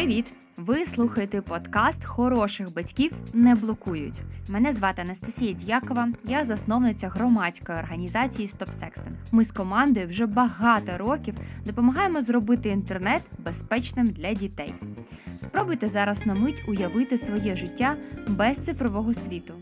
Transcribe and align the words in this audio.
Привіт! 0.00 0.32
Ви 0.56 0.84
слухаєте 0.86 1.42
подкаст 1.42 2.04
Хороших 2.04 2.72
батьків 2.74 3.12
не 3.32 3.54
блокують. 3.54 4.20
Мене 4.48 4.72
звати 4.72 5.02
Анастасія 5.02 5.52
Дякова, 5.66 6.08
я 6.24 6.44
засновниця 6.44 7.08
громадської 7.08 7.78
організації 7.78 8.48
Стоп 8.48 8.72
Секстинг. 8.72 9.16
Ми 9.32 9.44
з 9.44 9.52
командою 9.52 10.06
вже 10.08 10.26
багато 10.26 10.98
років 10.98 11.34
допомагаємо 11.64 12.20
зробити 12.20 12.68
інтернет 12.68 13.22
безпечним 13.38 14.08
для 14.08 14.34
дітей. 14.34 14.74
Спробуйте 15.36 15.88
зараз 15.88 16.26
на 16.26 16.34
мить 16.34 16.64
уявити 16.68 17.18
своє 17.18 17.56
життя 17.56 17.96
без 18.28 18.58
цифрового 18.58 19.14
світу, 19.14 19.54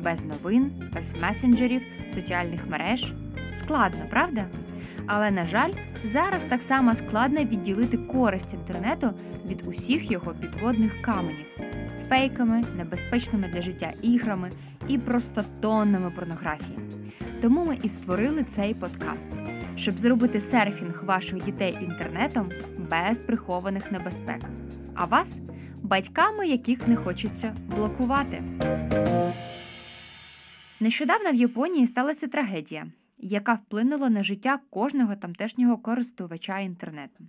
без 0.00 0.24
новин, 0.24 0.90
без 0.94 1.16
месенджерів, 1.22 1.82
соціальних 2.10 2.66
мереж. 2.66 3.12
Складно, 3.52 4.00
правда? 4.10 4.46
Але 5.06 5.30
на 5.30 5.46
жаль, 5.46 5.72
зараз 6.04 6.42
так 6.42 6.62
само 6.62 6.94
складно 6.94 7.40
відділити 7.40 7.96
користь 7.96 8.54
інтернету 8.54 9.10
від 9.46 9.62
усіх 9.66 10.10
його 10.10 10.34
підводних 10.40 11.02
каменів 11.02 11.46
з 11.90 12.04
фейками, 12.04 12.64
небезпечними 12.76 13.48
для 13.48 13.62
життя 13.62 13.92
іграми 14.02 14.50
і 14.88 14.98
просто 14.98 15.44
тоннами 15.60 16.10
порнографії. 16.10 16.78
Тому 17.42 17.64
ми 17.64 17.78
і 17.82 17.88
створили 17.88 18.42
цей 18.42 18.74
подкаст, 18.74 19.28
щоб 19.76 19.98
зробити 19.98 20.40
серфінг 20.40 21.04
ваших 21.04 21.42
дітей 21.42 21.78
інтернетом 21.80 22.50
без 22.90 23.22
прихованих 23.22 23.92
небезпек. 23.92 24.40
А 24.94 25.04
вас 25.04 25.40
батьками, 25.82 26.46
яких 26.46 26.88
не 26.88 26.96
хочеться 26.96 27.56
блокувати. 27.76 28.42
Нещодавно 30.80 31.30
в 31.32 31.34
Японії 31.34 31.86
сталася 31.86 32.26
трагедія 32.26 32.86
яка 33.18 33.54
вплинула 33.54 34.10
на 34.10 34.22
життя 34.22 34.60
кожного 34.70 35.16
тамтешнього 35.16 35.78
користувача 35.78 36.58
інтернету. 36.58 37.24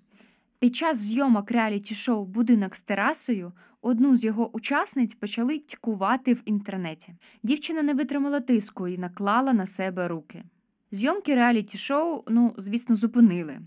Під 0.59 0.75
час 0.75 0.97
зйомок 0.97 1.51
реаліті 1.51 1.95
шоу 1.95 2.25
Будинок 2.25 2.75
з 2.75 2.81
терасою 2.81 3.51
одну 3.81 4.15
з 4.15 4.25
його 4.25 4.55
учасниць 4.55 5.15
почали 5.15 5.59
тькувати 5.59 6.33
в 6.33 6.41
інтернеті. 6.45 7.13
Дівчина 7.43 7.83
не 7.83 7.93
витримала 7.93 8.39
тиску 8.39 8.87
і 8.87 8.97
наклала 8.97 9.53
на 9.53 9.65
себе 9.65 10.07
руки. 10.07 10.43
Зйомки 10.91 11.35
реаліті 11.35 11.77
шоу, 11.77 12.23
ну, 12.27 12.55
звісно, 12.57 12.95
зупинили. 12.95 13.59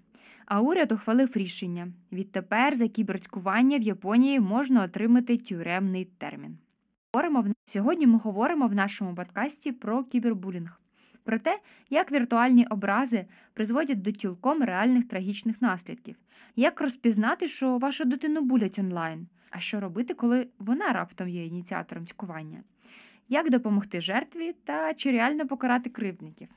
А 0.46 0.60
уряд 0.60 0.92
ухвалив 0.92 1.32
рішення 1.34 1.92
відтепер 2.12 2.76
за 2.76 2.88
кіберцькування 2.88 3.78
в 3.78 3.82
Японії 3.82 4.40
можна 4.40 4.84
отримати 4.84 5.36
тюремний 5.36 6.04
термін. 6.04 6.58
Сьогодні 7.64 8.06
ми 8.06 8.18
говоримо 8.18 8.66
в 8.66 8.74
нашому 8.74 9.14
подкасті 9.14 9.72
про 9.72 10.04
кібербулінг 10.04 10.80
про 11.24 11.38
те, 11.38 11.58
як 11.90 12.12
віртуальні 12.12 12.66
образи 12.66 13.26
призводять 13.54 14.02
до 14.02 14.12
цілком 14.12 14.62
реальних 14.62 15.08
трагічних 15.08 15.62
наслідків, 15.62 16.16
як 16.56 16.80
розпізнати, 16.80 17.48
що 17.48 17.78
вашу 17.78 18.04
дитину 18.04 18.40
булять 18.40 18.78
онлайн, 18.78 19.26
а 19.50 19.58
що 19.58 19.80
робити, 19.80 20.14
коли 20.14 20.48
вона 20.58 20.92
раптом 20.92 21.28
є 21.28 21.46
ініціатором 21.46 22.06
цькування, 22.06 22.62
як 23.28 23.50
допомогти 23.50 24.00
жертві 24.00 24.52
та 24.64 24.94
чи 24.94 25.12
реально 25.12 25.46
покарати 25.46 25.90
кривдників. 25.90 26.48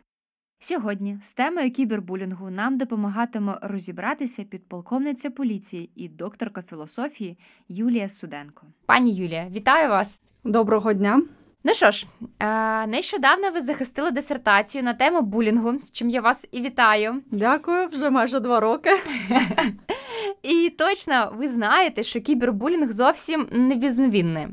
Сьогодні 0.60 1.18
з 1.22 1.34
темою 1.34 1.72
кібербулінгу 1.72 2.50
нам 2.50 2.78
допомагатиме 2.78 3.60
розібратися 3.62 4.44
підполковниця 4.44 5.30
поліції 5.30 5.90
і 5.96 6.10
докторка 6.10 6.62
філософії 6.62 7.38
Юлія 7.70 8.10
Суденко. 8.10 8.68
Пані 8.86 9.16
Юлія, 9.16 9.50
вітаю 9.50 9.90
вас! 9.90 10.22
Доброго 10.44 10.94
дня! 10.94 11.22
Ну 11.66 11.74
що 11.74 11.92
ж, 11.92 12.08
е, 12.40 12.88
нещодавно 12.88 13.52
ви 13.52 13.62
захистили 13.62 14.12
дисертацію 14.12 14.84
на 14.84 14.94
тему 14.94 15.22
булінгу, 15.22 15.74
з 15.84 15.92
чим 15.92 16.10
я 16.10 16.22
вас 16.22 16.48
і 16.52 16.62
вітаю. 16.62 17.22
Дякую, 17.32 17.88
вже 17.88 18.10
майже 18.10 18.40
два 18.40 18.60
роки. 18.60 18.90
І 20.44 20.70
точно 20.78 21.34
ви 21.38 21.50
знаєте, 21.50 22.04
що 22.04 22.22
кібербулінг 22.22 22.92
зовсім 22.92 23.48
не 23.52 23.76
безневінний. 23.76 24.48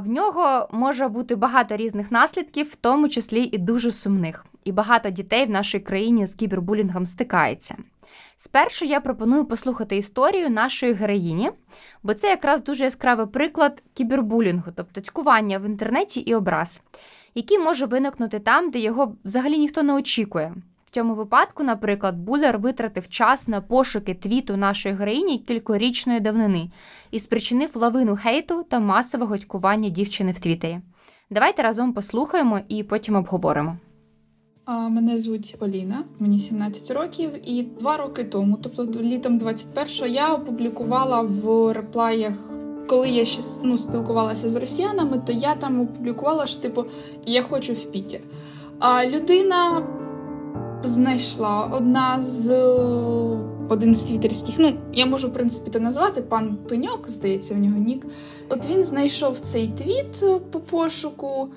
В 0.00 0.08
нього 0.08 0.68
може 0.72 1.08
бути 1.08 1.36
багато 1.36 1.76
різних 1.76 2.10
наслідків, 2.10 2.66
в 2.66 2.74
тому 2.74 3.08
числі 3.08 3.42
і 3.52 3.58
дуже 3.58 3.90
сумних. 3.90 4.46
І 4.64 4.72
багато 4.72 5.10
дітей 5.10 5.46
в 5.46 5.50
нашій 5.50 5.80
країні 5.80 6.26
з 6.26 6.34
кібербулінгом 6.34 7.06
стикається. 7.06 7.76
Спершу 8.36 8.84
я 8.84 9.00
пропоную 9.00 9.44
послухати 9.44 9.96
історію 9.96 10.50
нашої 10.50 10.92
героїні, 10.92 11.50
бо 12.02 12.14
це 12.14 12.28
якраз 12.28 12.62
дуже 12.64 12.84
яскравий 12.84 13.26
приклад 13.26 13.82
кібербулінгу, 13.94 14.72
тобто 14.76 15.00
цькування 15.00 15.58
в 15.58 15.66
інтернеті 15.66 16.20
і 16.20 16.34
образ, 16.34 16.82
який 17.34 17.58
може 17.58 17.86
виникнути 17.86 18.38
там, 18.38 18.70
де 18.70 18.78
його 18.78 19.16
взагалі 19.24 19.58
ніхто 19.58 19.82
не 19.82 19.94
очікує. 19.94 20.54
В 20.90 20.92
цьому 20.92 21.14
випадку, 21.14 21.62
наприклад, 21.62 22.18
Булер 22.18 22.58
витратив 22.58 23.08
час 23.08 23.48
на 23.48 23.60
пошуки 23.60 24.14
твіту 24.14 24.56
нашої 24.56 24.94
героїні 24.94 25.38
кількорічної 25.38 26.20
давнини 26.20 26.70
і 27.10 27.18
спричинив 27.18 27.76
лавину 27.76 28.16
хейту 28.16 28.62
та 28.62 28.80
масового 28.80 29.38
цькування 29.38 29.88
дівчини 29.88 30.32
в 30.32 30.40
Твіттері. 30.40 30.80
Давайте 31.30 31.62
разом 31.62 31.92
послухаємо 31.92 32.60
і 32.68 32.82
потім 32.82 33.14
обговоримо. 33.16 33.76
Мене 34.70 35.18
звуть 35.18 35.56
Поліна, 35.58 36.04
мені 36.18 36.38
17 36.38 36.90
років, 36.90 37.30
і 37.44 37.62
два 37.62 37.96
роки 37.96 38.24
тому, 38.24 38.58
тобто 38.62 39.02
літом 39.02 39.38
21-го, 39.38 40.06
я 40.06 40.34
опублікувала 40.34 41.20
в 41.20 41.72
реплаях, 41.72 42.32
коли 42.88 43.08
я 43.08 43.24
ще 43.24 43.42
ну, 43.62 43.78
спілкувалася 43.78 44.48
з 44.48 44.56
росіянами, 44.56 45.22
то 45.26 45.32
я 45.32 45.54
там 45.54 45.80
опублікувала, 45.80 46.46
що 46.46 46.60
типу 46.60 46.84
я 47.26 47.42
хочу 47.42 47.72
в 47.72 47.84
Пітер. 47.84 48.20
А 48.78 49.06
людина 49.06 49.86
знайшла 50.84 51.70
одна 51.72 52.22
з 52.22 52.50
один 53.68 53.94
з 53.94 54.02
твіттерських, 54.02 54.54
ну 54.58 54.72
я 54.92 55.06
можу 55.06 55.28
в 55.28 55.32
принципі 55.32 55.70
це 55.72 55.80
назвати 55.80 56.22
пан 56.22 56.56
Пеньок, 56.68 57.10
здається, 57.10 57.54
в 57.54 57.58
нього 57.58 57.78
нік. 57.78 58.06
От 58.48 58.70
він 58.70 58.84
знайшов 58.84 59.38
цей 59.38 59.68
твіт 59.68 60.24
по 60.50 60.60
пошуку. 60.60 61.48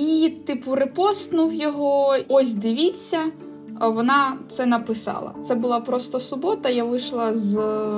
І, 0.00 0.32
типу, 0.46 0.74
репостнув 0.74 1.54
його. 1.54 2.14
Ось 2.28 2.52
дивіться, 2.52 3.18
вона 3.80 4.36
це 4.48 4.66
написала. 4.66 5.32
Це 5.44 5.54
була 5.54 5.80
просто 5.80 6.20
субота. 6.20 6.68
Я 6.68 6.84
вийшла 6.84 7.34
з 7.34 7.56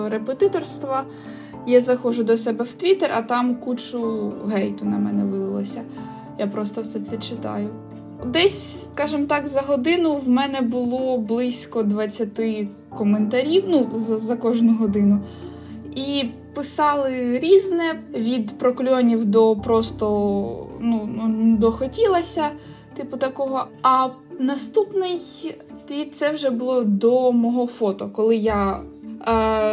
репетиторства. 0.09 1.05
Я 1.67 1.81
заходжу 1.81 2.23
до 2.23 2.37
себе 2.37 2.65
в 2.65 2.73
Твіттер, 2.73 3.11
а 3.15 3.23
там 3.23 3.57
кучу 3.57 4.33
гейту 4.53 4.85
на 4.85 4.99
мене 4.99 5.25
вилилося. 5.25 5.83
Я 6.39 6.47
просто 6.47 6.83
все 6.83 7.01
це 7.01 7.19
читаю. 7.19 7.69
Десь, 8.27 8.89
скажімо 8.95 9.27
так, 9.27 9.49
за 9.49 9.61
годину 9.61 10.17
в 10.17 10.29
мене 10.29 10.61
було 10.61 11.19
близько 11.19 11.83
20 11.83 12.29
коментарів 12.89 13.65
ну, 13.69 13.91
за, 13.95 14.19
за 14.19 14.37
кожну 14.37 14.75
годину. 14.75 15.21
І 15.95 16.25
писали 16.55 17.39
різне 17.39 18.01
від 18.15 18.59
прокльонів 18.59 19.25
до 19.25 19.57
просто 19.57 20.68
ну, 20.81 21.09
ну 21.17 21.57
дохотілося, 21.57 22.51
типу 22.97 23.17
такого. 23.17 23.67
А 23.83 24.09
наступний 24.39 25.21
твіт 25.87 26.17
це 26.17 26.33
вже 26.33 26.51
було 26.51 26.85
до 26.85 27.33
мого 27.33 27.67
фото, 27.67 28.09
коли 28.13 28.37
я. 28.37 28.83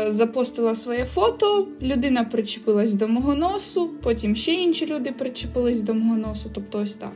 Запостила 0.07 0.75
своє 0.75 1.05
фото, 1.05 1.67
людина 1.81 2.23
причепилась 2.23 2.93
до 2.93 3.07
мого 3.07 3.35
носу, 3.35 3.89
потім 4.03 4.35
ще 4.35 4.53
інші 4.53 4.85
люди 4.85 5.11
причепились 5.11 5.81
до 5.81 5.93
мого 5.93 6.17
носу. 6.17 6.49
Тобто 6.53 6.79
ось 6.79 6.95
так. 6.95 7.11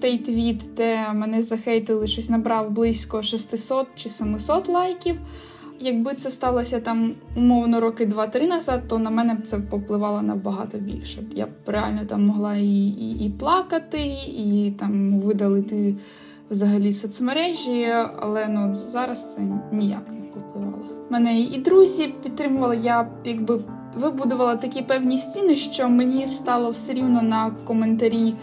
Той 0.00 0.18
твіт, 0.18 0.62
де 0.76 1.12
мене 1.12 1.42
захейтили, 1.42 2.06
щось 2.06 2.30
набрав 2.30 2.70
близько 2.70 3.22
600 3.22 3.86
чи 3.96 4.08
700 4.08 4.68
лайків. 4.68 5.16
Якби 5.80 6.14
це 6.14 6.30
сталося 6.30 6.80
там 6.80 7.14
умовно 7.36 7.80
роки 7.80 8.06
два-три 8.06 8.46
назад, 8.46 8.82
то 8.88 8.98
на 8.98 9.10
мене 9.10 9.34
б 9.34 9.42
це 9.42 9.58
попливало 9.58 10.22
набагато 10.22 10.78
більше. 10.78 11.22
Я 11.34 11.46
б 11.46 11.50
реально 11.66 12.04
там 12.04 12.26
могла 12.26 12.56
і 12.56 12.86
і, 12.86 13.26
і 13.26 13.30
плакати, 13.30 13.98
і 14.26 14.74
там 14.78 15.20
видалити 15.20 15.94
взагалі 16.50 16.92
соцмережі, 16.92 17.86
але 18.20 18.48
ну 18.48 18.74
зараз 18.74 19.34
це 19.34 19.40
ніяк 19.72 20.10
не 20.10 20.26
попливало. 20.34 20.84
Мене 21.10 21.40
і 21.40 21.58
друзі 21.58 22.14
підтримували. 22.22 22.76
Я 22.76 23.08
якби 23.24 23.60
вибудувала 23.94 24.56
такі 24.56 24.82
певні 24.82 25.18
стіни, 25.18 25.56
що 25.56 25.88
мені 25.88 26.26
стало 26.26 26.70
все 26.70 26.92
рівно 26.92 27.22
на 27.22 27.50
коментарі 27.64 28.34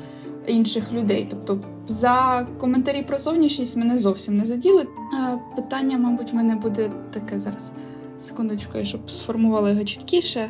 інших 0.48 0.94
людей. 0.94 1.28
Тобто 1.30 1.60
за 1.88 2.48
коментарі 2.58 3.04
про 3.08 3.20
зовнішність 3.20 3.78
мене 3.78 3.98
зовсім 3.98 4.38
не 4.38 4.46
заділи. 4.46 4.88
Питання, 5.56 5.98
мабуть, 5.98 6.34
в 6.34 6.36
мене 6.36 6.56
буде 6.56 6.92
таке 7.14 7.40
зараз. 7.40 7.72
Секундочку, 8.22 8.78
я 8.78 8.86
щоб 8.86 9.12
сформувала 9.12 9.70
його 9.70 9.84
чіткіше. 9.84 10.50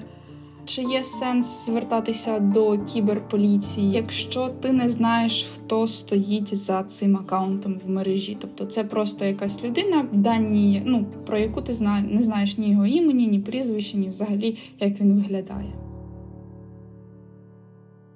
Чи 0.65 0.81
є 0.81 1.03
сенс 1.03 1.65
звертатися 1.65 2.39
до 2.39 2.77
кіберполіції, 2.77 3.91
якщо 3.91 4.47
ти 4.47 4.71
не 4.71 4.89
знаєш, 4.89 5.51
хто 5.55 5.87
стоїть 5.87 6.55
за 6.55 6.83
цим 6.83 7.17
аккаунтом 7.17 7.79
в 7.85 7.89
мережі? 7.89 8.37
Тобто 8.41 8.65
це 8.65 8.83
просто 8.83 9.25
якась 9.25 9.63
людина, 9.63 10.05
дані, 10.11 10.81
ну 10.85 11.05
про 11.25 11.37
яку 11.37 11.61
ти 11.61 11.73
не 12.09 12.21
знаєш 12.21 12.57
ні 12.57 12.71
його 12.71 12.85
імені, 12.85 13.27
ні 13.27 13.39
прізвища, 13.39 13.97
ні 13.97 14.09
взагалі 14.09 14.57
як 14.79 15.01
він 15.01 15.13
виглядає. 15.13 15.73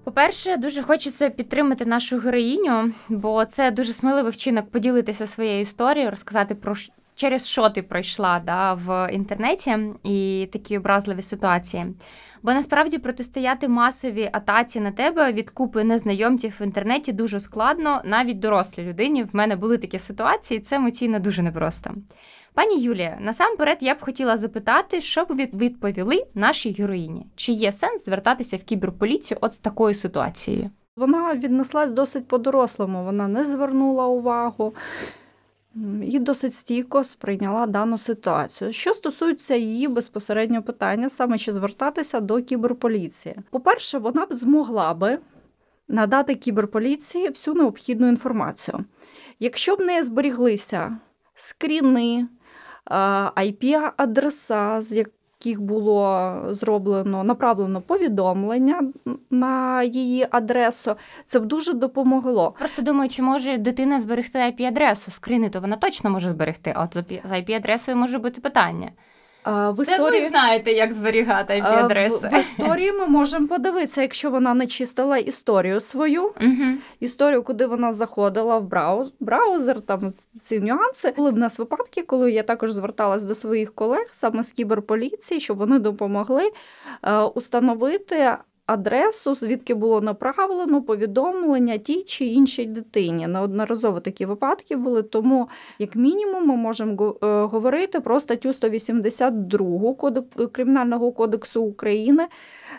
По-перше, 0.03 0.57
дуже 0.57 0.81
хочеться 0.81 1.29
підтримати 1.29 1.85
нашу 1.85 2.17
героїню, 2.17 2.93
бо 3.09 3.45
це 3.45 3.71
дуже 3.71 3.93
сміливий 3.93 4.31
вчинок 4.31 4.71
поділитися 4.71 5.27
своєю 5.27 5.61
історією, 5.61 6.09
розказати 6.09 6.55
про 6.55 6.75
через 7.15 7.47
що 7.47 7.69
ти 7.69 7.81
пройшла 7.81 8.41
да, 8.45 8.73
в 8.73 9.13
інтернеті 9.13 9.77
і 10.03 10.49
такі 10.51 10.77
образливі 10.77 11.21
ситуації. 11.21 11.85
Бо 12.43 12.53
насправді 12.53 12.97
протистояти 12.97 13.67
масовій 13.67 14.29
атаці 14.33 14.79
на 14.79 14.91
тебе 14.91 15.33
від 15.33 15.49
купи 15.49 15.83
незнайомців 15.83 16.57
в 16.59 16.63
інтернеті 16.63 17.11
дуже 17.11 17.39
складно, 17.39 18.01
навіть 18.05 18.39
дорослій 18.39 18.83
людині. 18.83 19.23
В 19.23 19.29
мене 19.33 19.55
були 19.55 19.77
такі 19.77 19.99
ситуації, 19.99 20.59
це 20.59 20.75
емоційно 20.75 21.19
дуже 21.19 21.41
непросто. 21.41 21.91
Пані 22.53 22.79
Юлія, 22.79 23.17
насамперед 23.21 23.77
я 23.81 23.95
б 23.95 24.01
хотіла 24.01 24.37
запитати, 24.37 25.01
що 25.01 25.25
б 25.25 25.27
ви 25.29 25.49
відповіли 25.53 26.23
нашій 26.33 26.71
героїні? 26.71 27.25
Чи 27.35 27.51
є 27.51 27.71
сенс 27.71 28.05
звертатися 28.05 28.57
в 28.57 28.63
кіберполіцію 28.63 29.37
от 29.41 29.53
з 29.53 29.57
такою 29.57 29.95
ситуацією? 29.95 30.69
Вона 30.95 31.35
віднеслась 31.35 31.91
досить 31.91 32.27
по-дорослому, 32.27 33.03
вона 33.03 33.27
не 33.27 33.45
звернула 33.45 34.07
увагу 34.07 34.73
і 36.03 36.19
досить 36.19 36.53
стійко 36.53 37.03
сприйняла 37.03 37.65
дану 37.65 37.97
ситуацію. 37.97 38.73
Що 38.73 38.93
стосується 38.93 39.55
її 39.55 39.87
безпосереднього 39.87 40.63
питання, 40.63 41.09
саме 41.09 41.37
чи 41.37 41.51
звертатися 41.51 42.19
до 42.19 42.41
кіберполіції. 42.41 43.35
По-перше, 43.49 43.97
вона 43.97 44.25
б 44.25 44.33
змогла 44.33 44.93
би 44.93 45.19
надати 45.87 46.35
кіберполіції 46.35 47.29
всю 47.29 47.55
необхідну 47.55 48.07
інформацію. 48.07 48.85
Якщо 49.39 49.75
б 49.75 49.79
в 49.79 49.85
неї 49.85 50.03
зберіглися 50.03 50.97
скріни, 51.35 52.27
IP-адреса, 53.35 54.81
з 54.81 54.93
яких 54.93 55.61
було 55.61 56.33
зроблено 56.49 57.23
направлено 57.23 57.81
повідомлення 57.81 58.91
на 59.29 59.83
її 59.83 60.27
адресу, 60.31 60.95
це 61.27 61.39
б 61.39 61.45
дуже 61.45 61.73
допомогло. 61.73 62.55
Просто 62.59 62.81
думаю, 62.81 63.09
чи 63.09 63.21
може 63.21 63.57
дитина 63.57 63.99
зберегти 63.99 64.39
IP-адресу 64.39 65.11
скрини, 65.11 65.49
то 65.49 65.61
вона 65.61 65.75
точно 65.75 66.09
може 66.09 66.29
зберегти. 66.29 66.75
От 66.77 66.93
за 67.23 67.35
IP-адресою 67.35 67.95
може 67.95 68.19
бути 68.19 68.41
питання. 68.41 68.91
А, 69.43 69.69
В 69.71 69.85
Це 69.85 69.91
історії 69.91 70.23
ви 70.23 70.29
знаєте, 70.29 70.71
як 70.73 70.93
зберігати 70.93 71.53
IP-адреси. 71.53 72.27
в, 72.27 72.31
в 72.35 72.39
історії 72.39 72.91
ми 72.91 73.07
можемо 73.07 73.47
подивитися, 73.47 74.01
якщо 74.01 74.29
вона 74.29 74.53
не 74.53 74.67
чистила 74.67 75.17
історію 75.17 75.79
свою, 75.79 76.23
Угу. 76.23 76.71
історію, 76.99 77.43
куди 77.43 77.65
вона 77.65 77.93
заходила 77.93 78.57
в 78.57 78.63
брауз, 78.63 79.11
браузер, 79.19 79.81
там 79.81 80.13
ці 80.39 80.59
нюанси. 80.59 81.13
Були 81.17 81.31
в 81.31 81.37
нас 81.37 81.59
випадки, 81.59 82.01
коли 82.01 82.31
я 82.31 82.43
також 82.43 82.71
зверталась 82.71 83.23
до 83.23 83.33
своїх 83.33 83.75
колег 83.75 84.05
саме 84.11 84.43
з 84.43 84.51
кіберполіції, 84.51 85.39
щоб 85.39 85.57
вони 85.57 85.79
допомогли 85.79 86.51
е, 87.03 87.17
установити. 87.17 88.37
Адресу, 88.65 89.33
звідки 89.33 89.73
було 89.73 90.01
направлено 90.01 90.81
повідомлення 90.81 91.77
тій 91.77 92.03
чи 92.03 92.25
іншій 92.25 92.65
дитині. 92.65 93.27
Неодноразово 93.27 93.99
такі 93.99 94.25
випадки 94.25 94.75
були. 94.75 95.03
Тому, 95.03 95.47
як 95.79 95.95
мінімум, 95.95 96.47
ми 96.47 96.55
можемо 96.55 97.15
е, 97.23 97.41
говорити 97.41 97.99
про 97.99 98.19
статтю 98.19 98.53
182 98.53 99.93
Кодек- 99.93 100.47
Кримінального 100.51 101.11
кодексу 101.11 101.63
України. 101.63 102.27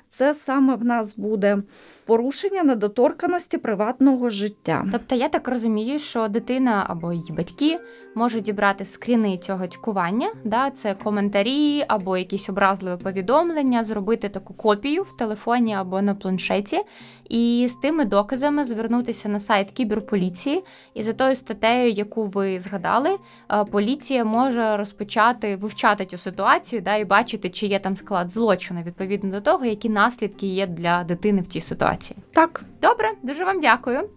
Це 0.08 0.34
саме 0.34 0.74
в 0.74 0.84
нас 0.84 1.16
буде 1.16 1.62
порушення 2.04 2.62
недоторканості 2.62 3.58
приватного 3.58 4.28
життя. 4.28 4.86
Тобто 4.92 5.14
я 5.14 5.28
так 5.28 5.48
розумію, 5.48 5.98
що 5.98 6.28
дитина 6.28 6.84
або 6.88 7.12
її 7.12 7.32
батьки 7.32 7.78
можуть 8.14 8.42
дібрати 8.44 8.84
скріни 8.84 9.38
цього 9.38 9.66
тькування, 9.66 10.28
да, 10.44 10.70
це 10.70 10.94
коментарі 10.94 11.84
або 11.88 12.16
якісь 12.16 12.48
образливі 12.48 13.02
повідомлення, 13.02 13.84
зробити 13.84 14.28
таку 14.28 14.54
копію 14.54 15.02
в 15.02 15.16
телефоні 15.16 15.73
або 15.74 16.02
на 16.02 16.14
планшеті, 16.14 16.80
і 17.28 17.66
з 17.70 17.74
тими 17.74 18.04
доказами 18.04 18.64
звернутися 18.64 19.28
на 19.28 19.40
сайт 19.40 19.70
кіберполіції. 19.70 20.64
І 20.94 21.02
за 21.02 21.12
тою 21.12 21.36
статтею, 21.36 21.90
яку 21.90 22.24
ви 22.24 22.60
згадали, 22.60 23.10
е, 23.52 23.64
поліція 23.64 24.24
може 24.24 24.76
розпочати 24.76 25.56
вивчати 25.56 26.06
цю 26.06 26.18
ситуацію 26.18 26.82
да, 26.82 26.96
і 26.96 27.04
бачити, 27.04 27.50
чи 27.50 27.66
є 27.66 27.78
там 27.78 27.96
склад 27.96 28.30
злочину 28.30 28.82
відповідно 28.82 29.30
до 29.30 29.40
того, 29.40 29.64
які 29.64 29.88
наслідки 29.88 30.46
є 30.46 30.66
для 30.66 31.04
дитини 31.04 31.40
в 31.40 31.46
цій 31.46 31.60
ситуації. 31.60 32.18
Так, 32.32 32.64
Добре, 32.84 33.12
дуже 33.22 33.44
вам 33.44 33.60
дякую. 33.60 34.08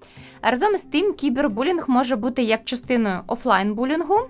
Разом 0.41 0.75
із 0.75 0.81
тим, 0.81 1.13
кібербулінг 1.13 1.85
може 1.87 2.15
бути 2.15 2.43
як 2.43 2.65
частиною 2.65 3.19
офлайн-булінгу 3.27 4.29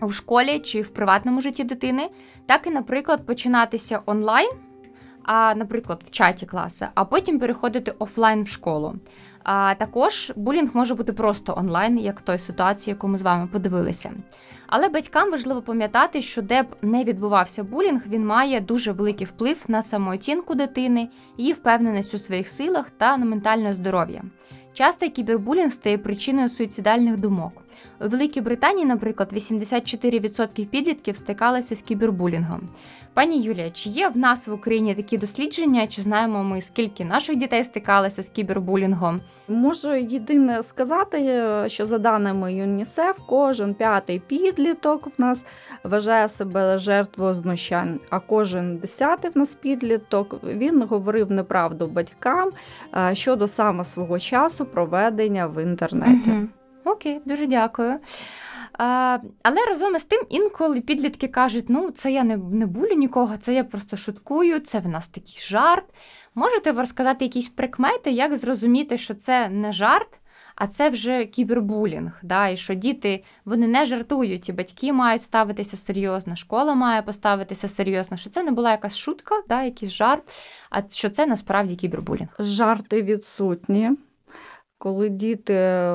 в 0.00 0.12
школі 0.12 0.58
чи 0.58 0.80
в 0.80 0.90
приватному 0.90 1.40
житті 1.40 1.64
дитини, 1.64 2.10
так 2.46 2.66
і, 2.66 2.70
наприклад, 2.70 3.26
починатися 3.26 4.00
онлайн, 4.06 4.48
а, 5.28 5.54
наприклад, 5.54 6.02
в 6.06 6.10
чаті 6.10 6.46
класу, 6.46 6.86
а 6.94 7.04
потім 7.04 7.38
переходити 7.38 7.94
офлайн 7.98 8.42
в 8.42 8.48
школу. 8.48 8.94
А 9.44 9.74
також 9.74 10.32
булінг 10.36 10.70
може 10.74 10.94
бути 10.94 11.12
просто 11.12 11.54
онлайн, 11.56 11.98
як 11.98 12.20
в 12.20 12.22
той 12.22 12.38
ситуації, 12.38 12.92
яку 12.94 13.08
ми 13.08 13.18
з 13.18 13.22
вами 13.22 13.46
подивилися. 13.46 14.10
Але 14.66 14.88
батькам 14.88 15.30
важливо 15.30 15.62
пам'ятати, 15.62 16.22
що 16.22 16.42
де 16.42 16.62
б 16.62 16.66
не 16.82 17.04
відбувався 17.04 17.64
булінг, 17.64 18.02
він 18.06 18.26
має 18.26 18.60
дуже 18.60 18.92
великий 18.92 19.26
вплив 19.26 19.64
на 19.68 19.82
самооцінку 19.82 20.54
дитини, 20.54 21.08
її 21.36 21.52
впевненість 21.52 22.14
у 22.14 22.18
своїх 22.18 22.48
силах 22.48 22.90
та 22.90 23.16
на 23.16 23.24
ментальне 23.24 23.72
здоров'я. 23.72 24.22
Часто 24.72 25.10
кібербулінг 25.10 25.72
стає 25.72 25.98
причиною 25.98 26.48
суїцидальних 26.48 27.16
думок. 27.16 27.52
У 28.00 28.08
Великій 28.08 28.40
Британії, 28.40 28.86
наприклад, 28.86 29.32
84% 29.32 30.66
підлітків 30.66 31.16
стикалися 31.16 31.74
з 31.74 31.82
кібербулінгом. 31.82 32.68
Пані 33.14 33.42
Юлія, 33.42 33.70
чи 33.70 33.90
є 33.90 34.08
в 34.08 34.16
нас 34.18 34.48
в 34.48 34.52
Україні 34.52 34.94
такі 34.94 35.18
дослідження? 35.18 35.86
Чи 35.86 36.02
знаємо 36.02 36.44
ми, 36.44 36.62
скільки 36.62 37.04
наших 37.04 37.36
дітей 37.36 37.64
стикалися 37.64 38.22
з 38.22 38.28
кібербулінгом? 38.28 39.20
можу 39.48 39.94
єдине 39.94 40.62
сказати, 40.62 41.44
що 41.66 41.86
за 41.86 41.98
даними 41.98 42.54
ЮНІСЕФ, 42.54 43.16
кожен 43.26 43.74
п'ятий 43.74 44.18
підліток 44.18 45.06
в 45.06 45.20
нас 45.20 45.44
вважає 45.84 46.28
себе 46.28 46.78
жертвою 46.78 47.34
знущань, 47.34 48.00
а 48.10 48.20
кожен 48.20 48.76
десятий 48.76 49.30
в 49.30 49.38
нас 49.38 49.54
підліток 49.54 50.40
він 50.44 50.82
говорив 50.82 51.30
неправду 51.30 51.86
батькам 51.86 52.50
щодо 53.12 53.48
саме 53.48 53.84
свого 53.84 54.18
часу 54.18 54.64
проведення 54.64 55.46
в 55.46 55.62
інтернеті. 55.62 56.30
Мгм. 56.30 56.48
Окей, 56.92 57.20
дуже 57.24 57.46
дякую. 57.46 57.98
А, 58.72 59.18
але 59.42 59.66
разом 59.68 59.96
із 59.96 60.04
тим, 60.04 60.22
інколи 60.28 60.80
підлітки 60.80 61.28
кажуть: 61.28 61.64
ну, 61.68 61.90
це 61.90 62.12
я 62.12 62.24
не, 62.24 62.36
не 62.36 62.66
булю 62.66 62.94
нікого, 62.94 63.36
це 63.36 63.54
я 63.54 63.64
просто 63.64 63.96
шуткую, 63.96 64.60
це 64.60 64.78
в 64.78 64.88
нас 64.88 65.06
такий 65.06 65.36
жарт. 65.38 65.84
Можете 66.34 66.72
ви 66.72 66.80
розказати 66.80 67.24
якісь 67.24 67.48
прикмети, 67.48 68.10
як 68.10 68.36
зрозуміти, 68.36 68.98
що 68.98 69.14
це 69.14 69.48
не 69.48 69.72
жарт, 69.72 70.20
а 70.56 70.66
це 70.66 70.90
вже 70.90 71.24
кібербулінг, 71.24 72.20
да, 72.22 72.48
і 72.48 72.56
що 72.56 72.74
діти 72.74 73.24
вони 73.44 73.68
не 73.68 73.86
жартують, 73.86 74.48
і 74.48 74.52
батьки 74.52 74.92
мають 74.92 75.22
ставитися 75.22 75.76
серйозно, 75.76 76.36
школа 76.36 76.74
має 76.74 77.02
поставитися 77.02 77.68
серйозно, 77.68 78.16
що 78.16 78.30
це 78.30 78.42
не 78.42 78.50
була 78.50 78.70
якась 78.70 78.96
шутка, 78.96 79.42
да, 79.48 79.62
якийсь 79.62 79.92
жарт, 79.92 80.42
а 80.70 80.82
що 80.90 81.10
це 81.10 81.26
насправді 81.26 81.76
кібербулінг. 81.76 82.28
Жарти 82.38 83.02
відсутні, 83.02 83.90
коли 84.78 85.08
діти 85.08 85.92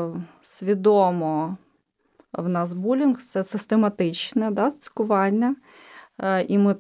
свідомо 0.53 1.57
в 2.33 2.49
нас 2.49 2.73
булінг, 2.73 3.21
це 3.21 3.43
систематичне 3.43 4.51
да, 4.51 4.71
цькування. 4.71 5.55
Е, 6.19 6.43
І 6.43 6.57
ми 6.57 6.71
е, 6.71 6.77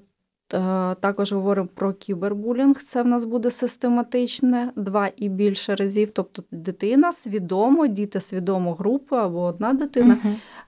також 0.95 1.33
говоримо 1.33 1.67
про 1.75 1.93
кібербулінг, 1.93 2.81
це 2.81 3.03
в 3.03 3.07
нас 3.07 3.25
буде 3.25 3.51
систематичне 3.51 4.71
два 4.75 5.09
і 5.15 5.29
більше 5.29 5.75
разів. 5.75 6.11
Тобто 6.11 6.43
дитина 6.51 7.11
свідомо, 7.11 7.87
діти 7.87 8.19
свідомо 8.19 8.73
групи 8.73 9.15
або 9.15 9.41
одна 9.41 9.73
дитина 9.73 10.17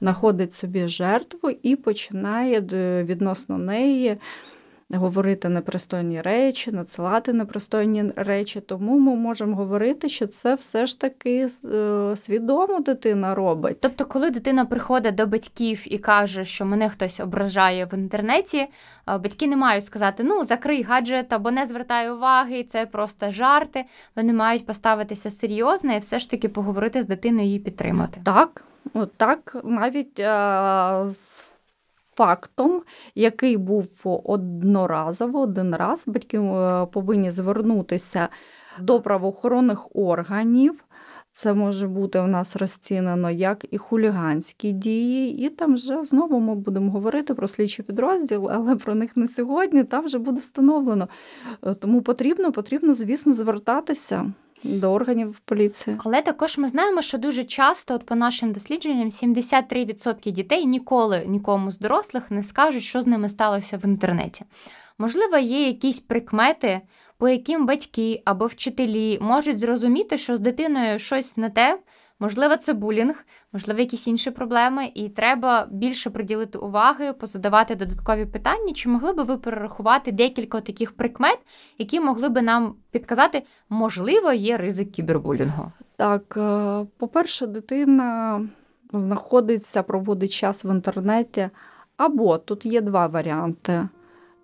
знаходить 0.02 0.54
собі 0.54 0.88
жертву 0.88 1.50
і 1.50 1.76
починає 1.76 2.62
відносно 3.04 3.58
неї 3.58 4.18
говорити 4.94 5.50
непристойні 5.50 6.22
речі, 6.22 6.72
надсилати 6.72 7.34
непристойні 7.34 8.12
речі. 8.16 8.62
Тому 8.62 9.00
ми 9.00 9.16
можемо 9.16 9.56
говорити, 9.56 10.10
що 10.10 10.28
це 10.28 10.56
все 10.56 10.86
ж 10.86 11.00
таки 11.00 11.48
е, 11.66 12.16
свідомо 12.16 12.80
дитина 12.80 13.36
робить. 13.36 13.78
Тобто, 13.82 14.06
коли 14.06 14.32
дитина 14.32 14.66
приходить 14.66 15.16
до 15.16 15.26
батьків 15.26 15.94
і 15.94 15.98
каже, 15.98 16.46
що 16.46 16.66
мене 16.66 16.90
хтось 16.90 17.20
ображає 17.20 17.86
в 17.86 17.94
інтернеті, 17.94 18.68
батьки 19.08 19.48
не 19.48 19.56
мають 19.56 19.86
сказати: 19.86 20.24
ну 20.24 20.46
закрий 20.46 20.84
гаджет 20.84 21.34
або 21.34 21.52
не 21.52 21.66
звертай 21.66 22.12
уваги, 22.12 22.64
це 22.64 22.86
просто 22.86 23.32
жарти. 23.32 23.86
Вони 24.16 24.34
мають 24.34 24.66
поставитися 24.66 25.30
серйозно 25.30 25.96
і 25.96 26.00
все 26.00 26.20
ж 26.20 26.32
таки 26.32 26.50
поговорити 26.50 27.02
з 27.02 27.08
дитиною 27.08 27.44
і 27.44 27.48
її 27.48 27.60
підтримати. 27.60 28.22
Так, 28.24 28.64
от 28.94 29.14
так, 29.18 29.58
навіть 29.64 30.20
е, 30.20 31.04
з 31.10 31.46
фактом, 32.16 32.82
який 33.16 33.58
був 33.58 34.02
одноразово, 34.24 35.40
один 35.40 35.76
раз, 35.76 36.04
батьки 36.08 36.38
е, 36.38 36.86
повинні 36.86 37.32
звернутися 37.32 38.30
до 38.80 39.02
правоохоронних 39.02 39.96
органів. 39.96 40.86
Це 41.38 41.54
може 41.54 41.88
бути 41.88 42.20
у 42.20 42.28
нас 42.28 42.56
розцінено 42.56 43.32
як 43.32 43.66
і 43.72 43.78
хуліганські 43.78 44.72
дії, 44.72 45.46
і 45.46 45.50
там 45.50 45.74
вже 45.74 46.04
знову 46.04 46.40
ми 46.40 46.56
будемо 46.56 46.92
говорити 46.92 47.34
про 47.34 47.48
слідчий 47.48 47.86
підрозділ, 47.86 48.50
але 48.52 48.76
про 48.76 48.96
них 48.96 49.18
не 49.18 49.28
сьогодні. 49.28 49.84
Там 49.84 50.06
вже 50.06 50.20
буде 50.20 50.42
встановлено. 50.42 51.08
Е, 51.64 51.74
Тому 51.74 52.02
потрібно, 52.02 52.52
потрібно, 52.52 52.94
звісно, 52.94 53.34
звертатися. 53.34 54.32
До 54.66 54.92
органів 54.94 55.42
поліції. 55.46 55.98
Але 56.06 56.22
також 56.22 56.58
ми 56.58 56.68
знаємо, 56.68 57.02
що 57.02 57.18
дуже 57.18 57.44
часто, 57.44 57.94
от 57.94 58.06
по 58.06 58.16
нашим 58.16 58.52
дослідженням, 58.52 59.10
73% 59.10 60.32
дітей 60.32 60.66
ніколи 60.66 61.24
нікому 61.28 61.72
з 61.72 61.80
дорослих 61.80 62.32
не 62.32 62.44
скажуть, 62.44 62.84
що 62.84 63.02
з 63.02 63.08
ними 63.08 63.30
сталося 63.30 63.78
в 63.78 63.86
інтернеті. 63.86 64.46
Можливо, 64.98 65.38
є 65.38 65.68
якісь 65.68 66.00
прикмети, 66.00 66.82
по 67.18 67.30
яким 67.30 67.66
батьки 67.66 68.22
або 68.26 68.46
вчителі 68.46 69.18
можуть 69.22 69.60
зрозуміти, 69.60 70.18
що 70.18 70.38
з 70.38 70.40
дитиною 70.40 71.00
щось 71.00 71.38
не 71.38 71.50
те. 71.50 71.80
Можливо, 72.20 72.58
це 72.58 72.74
булінг, 72.74 73.26
можливо, 73.54 73.80
якісь 73.80 74.08
інші 74.08 74.32
проблеми, 74.32 74.92
і 74.96 75.10
треба 75.10 75.68
більше 75.72 76.10
приділити 76.10 76.58
уваги, 76.58 77.14
позадавати 77.14 77.76
додаткові 77.76 78.26
питання. 78.26 78.74
Чи 78.74 78.90
могли 78.90 79.14
би 79.14 79.24
ви 79.24 79.38
перерахувати 79.38 80.12
декілька 80.12 80.62
таких 80.62 80.96
прикмет, 80.96 81.40
які 81.78 82.00
могли 82.00 82.30
би 82.30 82.42
нам 82.42 82.76
підказати, 82.92 83.44
можливо, 83.70 84.34
є 84.34 84.58
ризик 84.58 84.92
кібербулінгу? 84.92 85.72
Так, 85.96 86.38
е, 86.38 86.86
по-перше, 86.98 87.48
дитина 87.48 88.42
знаходиться, 88.94 89.84
проводить 89.84 90.32
час 90.34 90.66
в 90.66 90.72
інтернеті, 90.72 91.50
або 91.98 92.38
тут 92.38 92.66
є 92.66 92.82
два 92.82 93.08
варіанти. 93.08 93.88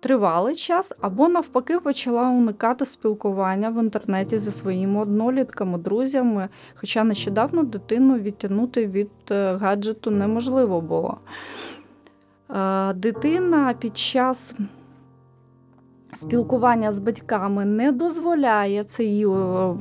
Тривалий 0.02 0.54
час, 0.54 0.92
або 1.00 1.28
навпаки 1.28 1.80
почала 1.80 2.28
уникати 2.28 2.84
спілкування 2.84 3.70
в 3.70 3.82
інтернеті 3.82 4.38
зі 4.38 4.50
своїми 4.50 5.00
однолітками, 5.00 5.78
друзями. 5.78 6.48
Хоча 6.74 7.04
нещодавно 7.04 7.62
дитину 7.62 8.18
відтягнути 8.18 8.86
від 8.86 9.10
е, 9.30 9.56
гаджету 9.56 10.10
неможливо 10.10 10.80
було. 10.80 11.18
Е, 12.50 12.92
Дитина 12.92 13.74
під 13.78 13.96
час 13.96 14.54
спілкування 16.14 16.92
з 16.92 16.98
батьками 16.98 17.64
не 17.64 17.92
дозволяє 17.92 18.84
е, 19.00 19.74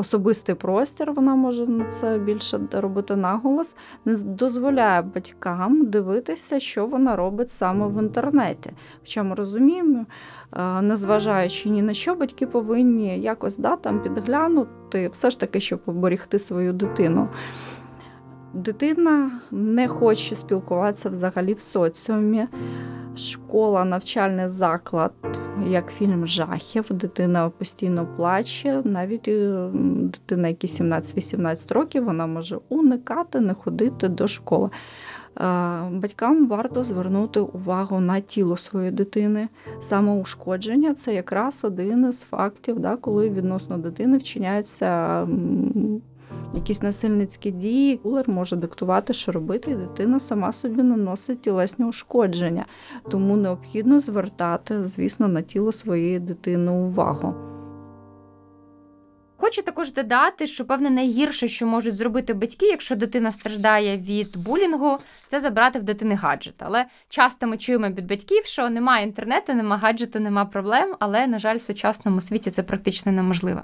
особистий 0.00 0.54
простір, 0.54 1.12
вона 1.12 1.34
може 1.34 1.66
на 1.66 1.84
це 1.84 2.18
більше 2.18 2.60
робити 2.72 3.16
наголос, 3.16 3.74
не 4.04 4.14
дозволяє 4.14 5.02
батькам 5.02 5.86
дивитися, 5.86 6.60
що 6.60 6.86
вона 6.86 7.16
робить 7.16 7.50
саме 7.50 7.86
в 7.86 8.02
інтернеті. 8.02 8.70
Хоча 9.00 9.22
ми 9.22 9.34
розуміємо, 9.34 10.06
е, 10.52 10.82
незважаючи 10.82 11.68
ні 11.68 11.82
на 11.82 11.94
що, 11.94 12.14
батьки 12.14 12.46
повинні 12.46 13.20
якось 13.20 13.56
да, 13.56 13.76
там 13.76 14.02
підглянути, 14.02 15.08
все 15.08 15.30
ж 15.30 15.40
таки, 15.40 15.60
щоб 15.60 15.80
оберігти 15.86 16.38
свою 16.38 16.72
дитину. 16.72 17.28
Дитина 18.54 19.30
не 19.50 19.88
хоче 19.88 20.34
спілкуватися 20.34 21.10
взагалі 21.10 21.54
в 21.54 21.60
соціумі. 21.60 22.46
Школа, 23.16 23.84
навчальний 23.84 24.48
заклад, 24.48 25.12
як 25.68 25.92
фільм 25.92 26.26
жахів. 26.26 26.86
Дитина 26.90 27.50
постійно 27.50 28.06
плаче. 28.16 28.82
Навіть 28.84 29.28
е, 29.28 29.70
дитина, 30.02 30.48
які 30.48 30.66
17-18 30.66 31.74
років, 31.74 32.04
вона 32.04 32.26
може 32.26 32.58
уникати, 32.68 33.40
не 33.40 33.54
ходити 33.54 34.08
до 34.08 34.26
школи. 34.26 34.70
Е, 34.70 35.40
Батькам 35.90 36.48
варто 36.48 36.84
звернути 36.84 37.40
увагу 37.40 38.00
на 38.00 38.20
тіло 38.20 38.56
своєї 38.56 38.92
дитини. 38.92 39.48
Самоушкодження 39.80 40.94
це 40.94 41.14
якраз 41.14 41.60
один 41.64 42.08
із 42.08 42.22
фактів, 42.22 42.78
да, 42.78 42.96
коли 42.96 43.30
відносно 43.30 43.78
дитини 43.78 44.16
вчиняються 44.16 45.28
якісь 46.54 46.82
насильницькі 46.82 47.50
дії. 47.50 47.96
Кулер 47.96 48.30
може 48.30 48.56
диктувати, 48.56 49.12
що 49.12 49.32
робити, 49.32 49.70
і 49.70 49.74
дитина 49.74 50.20
сама 50.20 50.52
собі 50.52 50.82
наносить 50.82 51.40
тілесні 51.40 51.84
ушкодження. 51.84 52.64
Тому 53.10 53.36
необхідно 53.36 54.00
звертати, 54.00 54.88
звісно, 54.88 55.28
на 55.28 55.42
тіло 55.42 55.72
своєї 55.72 56.18
дитини 56.18 56.72
увагу. 56.72 57.34
Хочу 59.40 59.62
також 59.62 59.92
додати, 59.92 60.46
що 60.46 60.64
певне 60.64 60.90
найгірше, 60.90 61.48
що 61.48 61.66
можуть 61.66 61.96
зробити 61.96 62.34
батьки, 62.34 62.66
якщо 62.66 62.96
дитина 62.96 63.32
страждає 63.32 63.96
від 63.98 64.36
булінгу, 64.36 64.98
це 65.26 65.40
забрати 65.40 65.78
в 65.78 65.82
дитини 65.82 66.14
гаджет. 66.14 66.54
Але 66.58 66.86
часто 67.08 67.46
ми 67.46 67.56
чуємо 67.56 67.88
від 67.88 68.06
батьків, 68.06 68.44
що 68.44 68.70
немає 68.70 69.06
інтернету, 69.06 69.54
немає 69.54 69.80
гаджету, 69.80 70.20
немає 70.20 70.46
проблем, 70.52 70.96
але, 70.98 71.26
на 71.26 71.38
жаль, 71.38 71.56
в 71.56 71.62
сучасному 71.62 72.20
світі 72.20 72.50
це 72.50 72.62
практично 72.62 73.12
неможливо. 73.12 73.62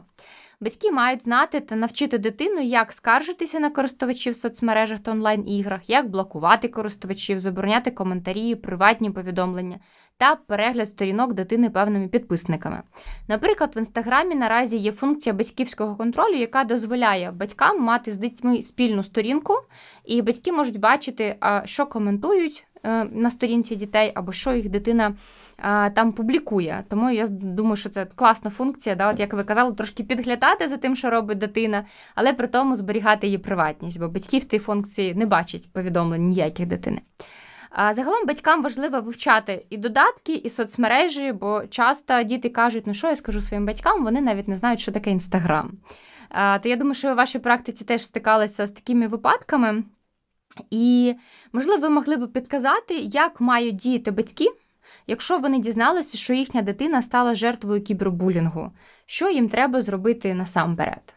Батьки 0.61 0.93
мають 0.93 1.23
знати 1.23 1.61
та 1.61 1.77
навчити 1.77 2.19
дитину, 2.19 2.61
як 2.61 2.93
скаржитися 2.93 3.61
на 3.61 3.71
користувачів 3.71 4.33
в 4.33 4.37
соцмережах 4.37 4.99
та 4.99 5.11
онлайн-іграх, 5.11 5.91
як 5.91 6.11
блокувати 6.11 6.69
користувачів, 6.69 7.39
забороняти 7.39 7.91
коментарі, 7.91 8.55
приватні 8.55 9.11
повідомлення 9.11 9.79
та 10.17 10.37
перегляд 10.37 10.89
сторінок 10.89 11.33
дитини 11.33 11.71
певними 11.71 12.09
підписниками. 12.09 12.83
Наприклад, 13.29 13.77
в 13.77 13.79
інстаграмі 13.79 14.35
наразі 14.35 14.77
є 14.77 14.93
функція 14.93 15.33
батьківського 15.33 15.97
контролю, 15.97 16.35
яка 16.35 16.65
дозволяє 16.65 17.31
батькам 17.31 17.83
мати 17.83 18.11
з 18.11 18.17
дітьми 18.17 18.63
спільну 18.63 19.03
сторінку, 19.05 19.55
і 20.05 20.23
батьки 20.23 20.53
можуть 20.53 20.81
бачити, 20.81 21.37
що 21.65 21.87
коментують 21.87 22.67
на 23.13 23.31
сторінці 23.31 23.77
дітей, 23.77 24.13
або 24.15 24.33
що 24.33 24.53
їх 24.53 24.69
дитина 24.69 25.15
а, 25.57 25.91
там 25.91 26.13
публікує. 26.13 26.85
Тому 26.89 27.11
я 27.11 27.27
думаю, 27.29 27.77
що 27.77 27.89
це 27.89 28.07
класна 28.15 28.51
функція, 28.51 28.95
да, 28.95 29.11
от 29.11 29.21
як 29.21 29.35
ви 29.35 29.45
казали, 29.45 29.73
трошки 29.73 30.05
підглядати 30.05 30.69
за 30.69 30.77
тим, 30.77 30.97
що 30.97 31.11
робить 31.11 31.39
дитина, 31.39 31.85
але 32.15 32.33
при 32.33 32.47
тому 32.47 32.77
зберігати 32.77 33.27
її 33.27 33.39
приватність, 33.39 34.01
бо 34.01 34.09
батьки 34.09 34.39
в 34.39 34.45
цій 34.45 34.59
функції 34.59 35.15
не 35.15 35.27
бачать 35.27 35.73
повідомлень 35.73 36.29
ніяких 36.29 36.67
дитини. 36.67 37.01
А 37.71 37.95
загалом 37.95 38.27
батькам 38.27 38.63
важливо 38.63 39.01
вивчати 39.01 39.67
і 39.71 39.77
додатки, 39.77 40.35
і 40.35 40.51
соцмережі, 40.51 41.33
бо 41.33 41.63
часто 41.71 42.23
діти 42.23 42.49
кажуть, 42.49 42.87
ну 42.87 42.95
що 42.95 43.09
я 43.09 43.17
скажу 43.17 43.41
своїм 43.41 43.67
батькам, 43.67 44.05
вони 44.05 44.21
навіть 44.21 44.49
не 44.49 44.57
знають, 44.57 44.81
що 44.81 44.93
таке 44.93 45.11
інстаграм. 45.11 45.73
То 46.63 46.69
я 46.69 46.77
думаю, 46.77 46.95
що 46.95 47.13
в 47.13 47.17
вашій 47.17 47.39
практиці 47.39 47.85
теж 47.85 48.03
стикалися 48.03 48.67
з 48.67 48.71
такими 48.71 49.07
випадками. 49.07 49.83
І, 50.71 51.15
можливо, 51.53 51.81
ви 51.81 51.89
могли 51.91 52.17
б 52.17 52.33
підказати, 52.33 52.95
як 52.95 53.41
мають 53.41 53.77
діяти 53.77 54.11
батьки, 54.11 54.47
якщо 55.07 55.39
вони 55.39 55.59
дізналися, 55.59 56.19
що 56.19 56.35
їхня 56.35 56.63
дитина 56.63 57.03
стала 57.03 57.35
жертвою 57.35 57.83
кібербулінгу. 57.83 58.71
Що 59.07 59.31
їм 59.31 59.49
треба 59.49 59.83
зробити 59.83 60.35
насамперед? 60.35 61.15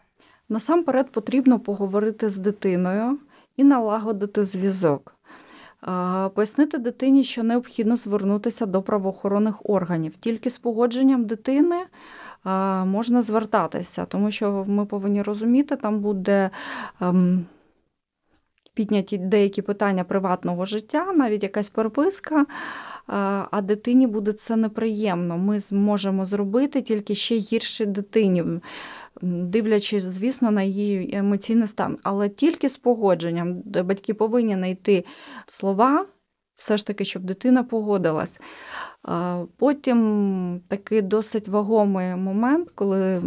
Насамперед 0.48 1.12
потрібно 1.12 1.60
поговорити 1.60 2.30
з 2.30 2.36
дитиною 2.36 3.18
і 3.56 3.64
налагодити 3.64 4.44
зв'язок. 4.44 5.14
Пояснити 6.34 6.78
дитині, 6.78 7.24
що 7.24 7.42
необхідно 7.42 7.96
звернутися 7.96 8.66
до 8.66 8.82
правоохоронних 8.82 9.70
органів. 9.70 10.16
Тільки 10.16 10.50
з 10.50 10.58
погодженням 10.58 11.24
дитини 11.24 11.86
можна 12.84 13.22
звертатися, 13.22 14.04
тому 14.04 14.30
що 14.30 14.64
ми 14.68 14.86
повинні 14.86 15.22
розуміти, 15.22 15.76
там 15.76 16.00
буде 16.00 16.50
ем, 17.00 17.46
підняті 18.80 19.18
деякі 19.18 19.62
питання 19.62 20.04
приватного 20.04 20.64
життя, 20.64 21.12
навіть 21.12 21.42
якась 21.42 21.68
переписка. 21.68 22.40
е, 22.40 22.46
А 23.50 23.60
дитині 23.62 24.06
буде 24.06 24.32
це 24.32 24.56
неприємно. 24.56 25.38
Ми 25.38 25.58
зможемо 25.58 26.24
зробити 26.24 26.82
тільки 26.82 27.14
ще 27.14 27.36
гірше 27.36 27.86
дитині 27.86 28.44
дивлячись, 29.22 30.02
звісно, 30.02 30.50
на 30.50 30.62
її 30.62 31.16
емоційний 31.16 31.68
стан, 31.68 31.98
але 32.02 32.28
тільки 32.28 32.68
з 32.68 32.76
погодженням 32.76 33.62
батьки 33.64 34.14
повинні 34.14 34.54
знайти 34.54 35.04
слова, 35.46 36.06
все 36.56 36.76
ж 36.76 36.86
таки, 36.86 37.04
щоб 37.04 37.24
дитина 37.24 37.62
погодилась. 37.64 38.40
Потім 39.56 40.60
такий 40.68 41.02
досить 41.02 41.48
вагомий 41.48 42.16
момент, 42.16 42.68
коли 42.74 43.22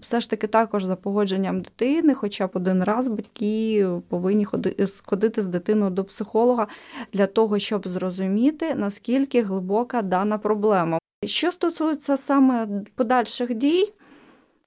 все 0.00 0.20
ж 0.20 0.30
таки 0.30 0.46
також 0.46 0.84
за 0.84 0.96
погодженням 0.96 1.60
дитини, 1.60 2.14
хоча 2.14 2.46
б 2.46 2.50
один 2.54 2.84
раз 2.84 3.08
батьки 3.08 3.88
повинні 4.08 4.44
ходи- 4.44 5.02
ходити 5.06 5.42
з 5.42 5.48
дитиною 5.48 5.90
до 5.90 6.04
психолога 6.04 6.66
для 7.12 7.26
того, 7.26 7.58
щоб 7.58 7.88
зрозуміти, 7.88 8.74
наскільки 8.74 9.42
глибока 9.42 10.02
дана 10.02 10.38
проблема. 10.38 10.98
Що 11.24 11.52
стосується 11.52 12.16
саме 12.16 12.68
подальших 12.94 13.54
дій, 13.54 13.92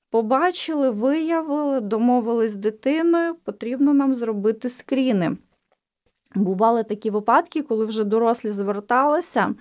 Побачили, 0.10 0.90
виявили, 0.90 1.82
домовились 1.82 2.52
з 2.52 2.56
дитиною, 2.56 3.36
потрібно 3.36 3.94
нам 3.94 4.14
зробити 4.14 4.70
скріни. 4.70 5.38
Бували 6.36 6.84
такі 6.84 7.10
випадки, 7.10 7.62
коли 7.62 7.86
вже 7.86 8.04
дорослі 8.04 8.52
зверталися. 8.52 9.56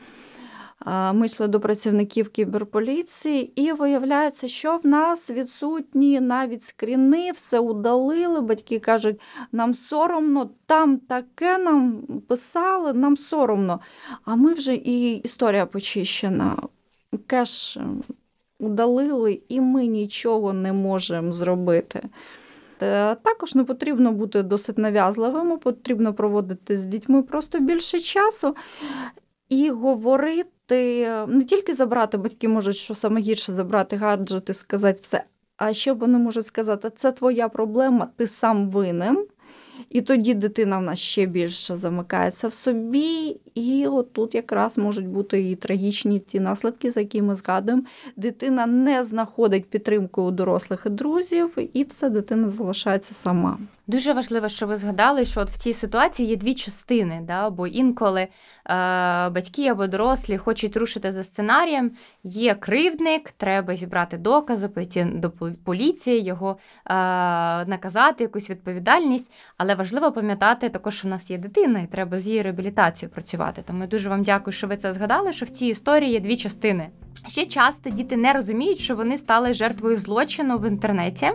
Ми 1.12 1.26
йшли 1.26 1.48
до 1.48 1.60
працівників 1.60 2.28
кіберполіції, 2.28 3.52
і 3.62 3.72
виявляється, 3.72 4.48
що 4.48 4.76
в 4.76 4.86
нас 4.86 5.30
відсутні 5.30 6.20
навіть 6.20 6.62
скріни, 6.62 7.32
все 7.32 7.58
удалили. 7.58 8.40
Батьки 8.40 8.78
кажуть, 8.78 9.20
нам 9.52 9.74
соромно, 9.74 10.50
там 10.66 10.98
таке 10.98 11.58
нам 11.58 12.02
писали, 12.28 12.92
нам 12.92 13.16
соромно. 13.16 13.80
А 14.24 14.36
ми 14.36 14.52
вже 14.52 14.74
і 14.74 15.16
історія 15.16 15.66
почищена. 15.66 16.56
Кеш 17.26 17.78
удалили, 18.60 19.40
і 19.48 19.60
ми 19.60 19.86
нічого 19.86 20.52
не 20.52 20.72
можемо 20.72 21.32
зробити. 21.32 22.08
Також 23.22 23.54
не 23.54 23.64
потрібно 23.64 24.12
бути 24.12 24.42
досить 24.42 24.78
нав'язливими, 24.78 25.56
потрібно 25.56 26.14
проводити 26.14 26.76
з 26.76 26.84
дітьми 26.84 27.22
просто 27.22 27.58
більше 27.58 28.00
часу 28.00 28.56
і 29.48 29.70
говорити, 29.70 30.50
не 31.26 31.44
тільки 31.48 31.74
забрати, 31.74 32.18
батьки 32.18 32.48
можуть, 32.48 32.76
що 32.76 32.94
саме 32.94 33.20
гірше 33.20 33.52
забрати 33.52 33.96
гаджет 33.96 34.50
і 34.50 34.52
сказати 34.52 34.98
все. 35.02 35.24
А 35.56 35.72
ще 35.72 35.92
вони 35.92 36.18
можуть 36.18 36.46
сказати, 36.46 36.90
це 36.96 37.12
твоя 37.12 37.48
проблема, 37.48 38.08
ти 38.16 38.26
сам 38.26 38.70
винен. 38.70 39.26
І 39.90 40.02
тоді 40.02 40.34
дитина 40.34 40.78
в 40.78 40.82
нас 40.82 40.98
ще 40.98 41.26
більше 41.26 41.76
замикається 41.76 42.48
в 42.48 42.52
собі, 42.52 43.40
і 43.54 43.86
отут 43.86 44.34
якраз 44.34 44.78
можуть 44.78 45.08
бути 45.08 45.50
і 45.50 45.56
трагічні 45.56 46.18
ті 46.18 46.40
наслідки, 46.40 46.90
за 46.90 47.00
які 47.00 47.22
ми 47.22 47.34
згадуємо. 47.34 47.82
Дитина 48.16 48.66
не 48.66 49.04
знаходить 49.04 49.70
підтримку 49.70 50.22
у 50.22 50.30
дорослих 50.30 50.82
і 50.86 50.90
друзів, 50.90 51.58
і 51.72 51.84
все 51.84 52.10
дитина 52.10 52.50
залишається 52.50 53.14
сама. 53.14 53.58
Дуже 53.86 54.12
важливо, 54.12 54.48
що 54.48 54.66
ви 54.66 54.76
згадали, 54.76 55.24
що 55.24 55.40
от 55.40 55.50
в 55.50 55.58
цій 55.58 55.72
ситуації 55.72 56.28
є 56.28 56.36
дві 56.36 56.54
частини, 56.54 57.20
да? 57.26 57.50
бо 57.50 57.66
інколи 57.66 58.20
е, 58.20 58.28
батьки 59.30 59.68
або 59.68 59.86
дорослі 59.86 60.36
хочуть 60.36 60.76
рушити 60.76 61.12
за 61.12 61.24
сценарієм. 61.24 61.90
Є 62.24 62.54
кривдник, 62.54 63.30
треба 63.30 63.76
зібрати 63.76 64.18
докази, 64.18 64.68
пойти 64.68 65.04
до 65.04 65.30
поліції, 65.64 66.24
його 66.24 66.50
е, 66.50 66.92
наказати, 67.64 68.24
якусь 68.24 68.50
відповідальність. 68.50 69.30
Але 69.56 69.74
важливо 69.74 70.12
пам'ятати 70.12 70.68
також, 70.68 70.94
що 70.96 71.08
в 71.08 71.10
нас 71.10 71.30
є 71.30 71.38
дитина, 71.38 71.80
і 71.80 71.86
треба 71.86 72.18
з 72.18 72.26
її 72.26 72.42
реабілітацією 72.42 73.14
працювати. 73.14 73.62
Тому 73.66 73.80
я 73.80 73.86
дуже 73.86 74.08
вам 74.08 74.22
дякую, 74.22 74.52
що 74.54 74.66
ви 74.66 74.76
це 74.76 74.92
згадали. 74.92 75.32
Що 75.32 75.46
в 75.46 75.48
цій 75.48 75.66
історії 75.66 76.12
є 76.12 76.20
дві 76.20 76.36
частини. 76.36 76.88
Ще 77.28 77.46
часто 77.46 77.90
діти 77.90 78.16
не 78.16 78.32
розуміють, 78.32 78.78
що 78.78 78.94
вони 78.94 79.18
стали 79.18 79.54
жертвою 79.54 79.96
злочину 79.96 80.58
в 80.58 80.68
інтернеті. 80.68 81.32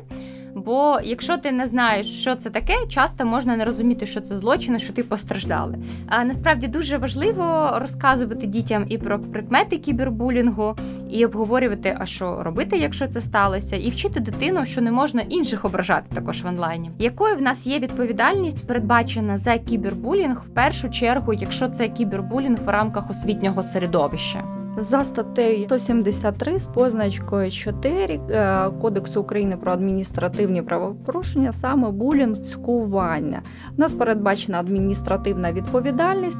Бо 0.55 0.99
якщо 1.03 1.37
ти 1.37 1.51
не 1.51 1.67
знаєш, 1.67 2.21
що 2.21 2.35
це 2.35 2.49
таке, 2.49 2.73
часто 2.89 3.25
можна 3.25 3.57
не 3.57 3.65
розуміти, 3.65 4.05
що 4.05 4.21
це 4.21 4.39
злочин, 4.39 4.79
що 4.79 4.93
ти 4.93 5.03
постраждали. 5.03 5.77
А 6.07 6.23
насправді 6.23 6.67
дуже 6.67 6.97
важливо 6.97 7.71
розказувати 7.75 8.47
дітям 8.47 8.85
і 8.89 8.97
про 8.97 9.19
прикмети 9.19 9.77
кібербулінгу, 9.77 10.75
і 11.09 11.25
обговорювати, 11.25 11.97
а 11.99 12.05
що 12.05 12.43
робити, 12.43 12.77
якщо 12.77 13.07
це 13.07 13.21
сталося, 13.21 13.75
і 13.75 13.89
вчити 13.89 14.19
дитину, 14.19 14.65
що 14.65 14.81
не 14.81 14.91
можна 14.91 15.21
інших 15.21 15.65
ображати 15.65 16.15
також 16.15 16.43
в 16.43 16.47
онлайні. 16.47 16.91
Якою 16.99 17.35
в 17.35 17.41
нас 17.41 17.67
є 17.67 17.79
відповідальність 17.79 18.67
передбачена 18.67 19.37
за 19.37 19.57
кібербулінг 19.57 20.43
в 20.45 20.49
першу 20.49 20.89
чергу, 20.89 21.33
якщо 21.33 21.67
це 21.67 21.87
кібербулінг 21.87 22.57
в 22.65 22.69
рамках 22.69 23.09
освітнього 23.09 23.63
середовища? 23.63 24.60
За 24.77 25.03
статтею 25.03 25.61
173 25.61 26.59
з 26.59 26.67
позначкою 26.67 27.51
4 27.51 28.19
е, 28.29 28.69
Кодексу 28.81 29.21
України 29.21 29.57
про 29.57 29.71
адміністративні 29.71 30.61
правопорушення, 30.61 31.53
саме 31.53 31.91
булінг 31.91 32.37
цькування. 32.37 33.41
У 33.77 33.81
нас 33.81 33.93
передбачена 33.93 34.59
адміністративна 34.59 35.51
відповідальність. 35.51 36.39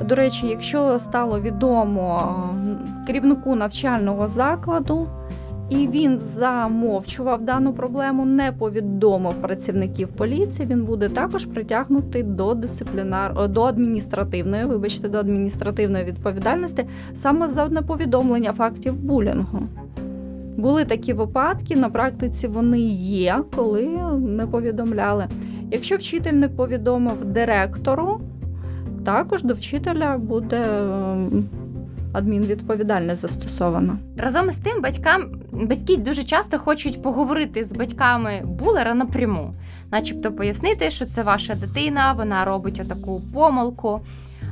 До 0.00 0.14
речі, 0.14 0.46
якщо 0.46 0.98
стало 0.98 1.40
відомо 1.40 2.34
керівнику 3.06 3.54
навчального 3.54 4.26
закладу, 4.26 5.08
і 5.70 5.88
він 5.88 6.20
замовчував 6.20 7.44
дану 7.44 7.72
проблему, 7.72 8.24
не 8.24 8.52
повідомив 8.52 9.34
працівників 9.34 10.08
поліції. 10.08 10.68
Він 10.70 10.84
буде 10.84 11.08
також 11.08 11.44
притягнутий 11.44 12.22
до 12.22 12.54
дисциплінар 12.54 13.48
до 13.48 13.62
адміністративної, 13.62 14.64
вибачте, 14.64 15.08
до 15.08 15.18
адміністративної 15.18 16.04
відповідальності 16.04 16.84
саме 17.14 17.48
за 17.48 17.68
неповідомлення 17.68 18.52
фактів 18.52 18.94
булінгу. 18.94 19.62
Були 20.56 20.84
такі 20.84 21.12
випадки, 21.12 21.76
на 21.76 21.88
практиці 21.88 22.48
вони 22.48 22.80
є, 22.80 23.42
коли 23.56 23.86
не 24.18 24.46
повідомляли. 24.46 25.26
Якщо 25.70 25.96
вчитель 25.96 26.32
не 26.32 26.48
повідомив 26.48 27.24
директору, 27.24 28.20
також 29.04 29.42
до 29.42 29.54
вчителя 29.54 30.18
буде 30.18 30.64
адмінвідповідальність 32.12 33.20
застосована. 33.20 33.98
Разом 34.16 34.48
із 34.48 34.56
тим, 34.56 34.82
батькам 34.82 35.40
батьки 35.52 35.96
дуже 35.96 36.24
часто 36.24 36.58
хочуть 36.58 37.02
поговорити 37.02 37.64
з 37.64 37.72
батьками 37.72 38.42
булера 38.44 38.94
напряму, 38.94 39.54
начебто 39.90 40.32
пояснити, 40.32 40.90
що 40.90 41.06
це 41.06 41.22
ваша 41.22 41.54
дитина, 41.54 42.12
вона 42.12 42.44
робить 42.44 42.80
отаку 42.84 43.22
помилку. 43.32 44.00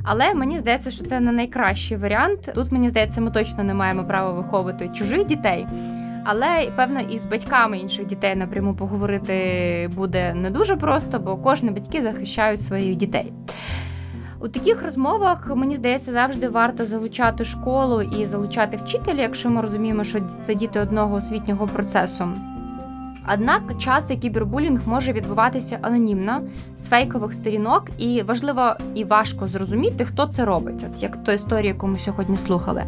Але 0.03 0.33
мені 0.33 0.57
здається, 0.57 0.91
що 0.91 1.03
це 1.03 1.19
не 1.19 1.31
найкращий 1.31 1.97
варіант. 1.97 2.51
Тут 2.55 2.71
мені 2.71 2.89
здається, 2.89 3.21
ми 3.21 3.31
точно 3.31 3.63
не 3.63 3.73
маємо 3.73 4.03
права 4.03 4.31
виховувати 4.31 4.89
чужих 4.89 5.25
дітей. 5.25 5.67
Але 6.29 6.71
певно 6.75 6.99
і 6.99 7.17
з 7.17 7.23
батьками 7.23 7.79
інших 7.79 8.05
дітей 8.05 8.35
напряму 8.35 8.75
поговорити 8.75 9.89
буде 9.95 10.33
не 10.33 10.49
дуже 10.49 10.75
просто, 10.75 11.19
бо 11.19 11.37
кожні 11.37 11.71
батьки 11.71 12.01
захищають 12.01 12.61
своїх 12.61 12.95
дітей. 12.95 13.33
У 14.39 14.47
таких 14.47 14.83
розмовах 14.83 15.55
мені 15.55 15.75
здається 15.75 16.11
завжди 16.11 16.49
варто 16.49 16.85
залучати 16.85 17.45
школу 17.45 18.01
і 18.01 18.25
залучати 18.25 18.77
вчителя, 18.77 19.21
якщо 19.21 19.49
ми 19.49 19.61
розуміємо, 19.61 20.03
що 20.03 20.19
це 20.41 20.55
діти 20.55 20.79
одного 20.79 21.15
освітнього 21.15 21.67
процесу. 21.67 22.27
Однак 23.33 23.77
часто 23.77 24.17
кібербулінг 24.17 24.81
може 24.85 25.13
відбуватися 25.13 25.79
анонімно 25.81 26.41
з 26.77 26.87
фейкових 26.87 27.33
сторінок, 27.33 27.83
і 27.97 28.21
важливо 28.21 28.73
і 28.95 29.03
важко 29.03 29.47
зрозуміти, 29.47 30.05
хто 30.05 30.27
це 30.27 30.45
робить, 30.45 30.85
от 30.91 31.03
як 31.03 31.23
то 31.23 31.31
історія, 31.31 31.73
яку 31.73 31.87
ми 31.87 31.97
сьогодні 31.97 32.37
слухали. 32.37 32.85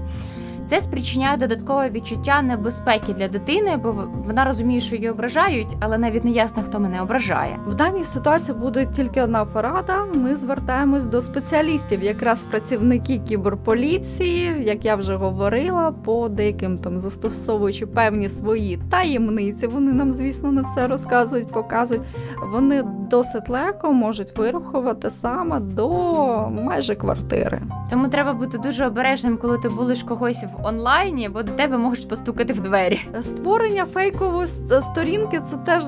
Це 0.69 0.81
спричиняє 0.81 1.37
додаткове 1.37 1.89
відчуття 1.89 2.41
небезпеки 2.41 3.13
для 3.13 3.27
дитини, 3.27 3.77
бо 3.77 3.95
вона 4.25 4.45
розуміє, 4.45 4.79
що 4.79 4.95
її 4.95 5.09
ображають, 5.09 5.77
але 5.79 5.97
навіть 5.97 6.25
не 6.25 6.31
ясно, 6.31 6.63
хто 6.63 6.79
мене 6.79 7.01
ображає. 7.01 7.59
В 7.67 7.73
даній 7.73 8.03
ситуації 8.03 8.57
буде 8.57 8.85
тільки 8.85 9.21
одна 9.21 9.45
порада. 9.45 10.05
Ми 10.13 10.35
звертаємось 10.35 11.05
до 11.05 11.21
спеціалістів, 11.21 12.03
якраз 12.03 12.43
працівники 12.43 13.17
кіберполіції, 13.17 14.63
як 14.63 14.85
я 14.85 14.95
вже 14.95 15.15
говорила, 15.15 15.91
по 15.91 16.29
деяким 16.29 16.77
там 16.77 16.99
застосовуючи 16.99 17.85
певні 17.85 18.29
свої 18.29 18.79
таємниці. 18.89 19.67
Вони 19.67 19.93
нам, 19.93 20.11
звісно, 20.11 20.51
не 20.51 20.61
все 20.61 20.87
розказують, 20.87 21.51
показують. 21.51 22.03
Вони 22.51 22.83
досить 23.09 23.49
легко 23.49 23.93
можуть 23.93 24.37
вирахувати 24.37 25.11
саме 25.11 25.59
до 25.59 25.89
майже 26.49 26.95
квартири. 26.95 27.61
Тому 27.89 28.07
треба 28.07 28.33
бути 28.33 28.57
дуже 28.57 28.85
обережним, 28.87 29.37
коли 29.37 29.57
ти 29.57 29.69
будеш 29.69 30.03
когось 30.03 30.43
в 30.43 30.58
онлайні, 30.63 31.29
бо 31.29 31.43
до 31.43 31.51
тебе 31.51 31.77
можуть 31.77 32.09
постукати 32.09 32.53
в 32.53 32.61
двері. 32.61 32.99
Створення 33.21 33.85
фейкової 33.85 34.47
сторінки 34.81 35.41
це 35.45 35.57
теж 35.57 35.83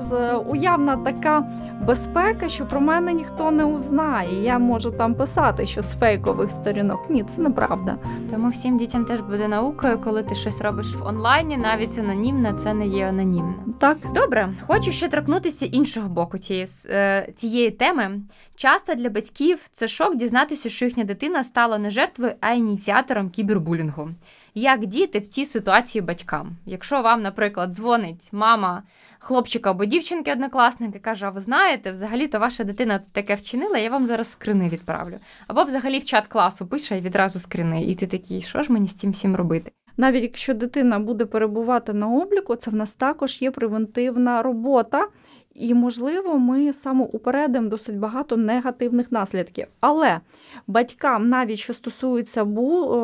уявна 0.46 0.96
така 0.96 1.46
безпека, 1.86 2.48
що 2.48 2.66
про 2.66 2.80
мене 2.80 3.12
ніхто 3.12 3.50
не 3.50 3.64
узнає. 3.64 4.42
Я 4.42 4.58
можу 4.58 4.90
там 4.90 5.14
писати, 5.14 5.66
що 5.66 5.82
з 5.82 5.92
фейкових 5.92 6.50
сторінок. 6.50 7.10
Ні, 7.10 7.24
це 7.24 7.40
неправда. 7.40 7.96
Тому 8.30 8.50
всім 8.50 8.78
дітям 8.78 9.04
теж 9.04 9.20
буде 9.20 9.48
наукою, 9.48 9.98
коли 9.98 10.22
ти 10.22 10.34
щось 10.34 10.60
робиш 10.60 10.94
в 10.94 11.06
онлайні, 11.06 11.56
навіть 11.56 11.98
анонімно, 11.98 12.52
це 12.52 12.74
не 12.74 12.86
є 12.86 13.08
анонімно. 13.08 13.54
Так, 13.78 13.98
добре, 14.14 14.54
хочу 14.66 14.92
ще 14.92 15.08
торкнутися 15.08 15.66
іншого 15.66 16.08
боку 16.08 16.38
цієї 16.38 16.66
е, 16.86 17.32
цієї 17.36 17.70
теми. 17.70 18.20
Часто 18.56 18.94
для 18.94 19.10
батьків 19.10 19.58
це 19.72 19.88
шок 19.88 20.16
дізнатися, 20.16 20.68
що 20.68 20.84
їхня 20.84 21.04
дитина 21.04 21.44
стала 21.44 21.78
не 21.78 21.90
жертвою, 21.90 22.32
а 22.40 22.50
ініціатором 22.50 23.30
кібербулінгу 23.30 24.08
як 24.54 24.86
діти 24.86 25.18
в 25.18 25.26
цій 25.26 25.44
ситуації 25.44 26.02
батькам. 26.02 26.56
Якщо 26.66 27.02
вам, 27.02 27.22
наприклад, 27.22 27.70
дзвонить 27.70 28.28
мама 28.32 28.82
хлопчика 29.18 29.70
або 29.70 29.84
дівчинки 29.84 30.32
однокласника 30.32 30.98
і 30.98 31.00
каже, 31.00 31.26
а 31.26 31.30
ви 31.30 31.40
знаєте, 31.40 31.92
взагалі-то 31.92 32.38
ваша 32.38 32.64
дитина 32.64 33.00
таке 33.12 33.34
вчинила, 33.34 33.78
я 33.78 33.90
вам 33.90 34.06
зараз 34.06 34.30
скрини 34.30 34.68
відправлю. 34.68 35.18
Або 35.46 35.64
взагалі 35.64 35.98
в 35.98 36.04
чат 36.04 36.28
класу 36.28 36.66
пише 36.66 36.98
і 36.98 37.00
відразу 37.00 37.38
скрини. 37.38 37.84
І 37.84 37.94
ти 37.94 38.06
такий, 38.06 38.40
що 38.40 38.62
ж 38.62 38.72
мені 38.72 38.88
з 38.88 38.94
цим 38.94 39.10
всім 39.10 39.36
робити? 39.36 39.72
Навіть 39.96 40.22
якщо 40.22 40.54
дитина 40.54 40.98
буде 40.98 41.24
перебувати 41.24 41.92
на 41.92 42.08
обліку, 42.08 42.56
це 42.56 42.70
в 42.70 42.74
нас 42.74 42.94
також 42.94 43.42
є 43.42 43.50
превентивна 43.50 44.42
робота. 44.42 45.08
І, 45.54 45.74
можливо, 45.74 46.38
ми 46.38 46.72
саме 46.72 47.04
упередимо 47.04 47.68
досить 47.68 47.98
багато 47.98 48.36
негативних 48.36 49.12
наслідків. 49.12 49.66
Але 49.80 50.20
батькам, 50.66 51.28
навіть 51.28 51.58
що 51.58 51.74
стосується 51.74 52.42
е, 52.42 52.44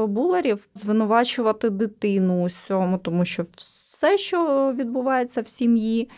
булерів, 0.07 0.69
звинувачувати 0.75 1.71
дитину 1.71 2.45
у 2.45 2.51
цьому, 2.51 2.99
тому 2.99 3.25
що 3.25 3.45
все, 3.91 4.19
що 4.19 4.73
відбувається 4.77 5.41
в 5.43 5.49
сім'ї, 5.49 6.09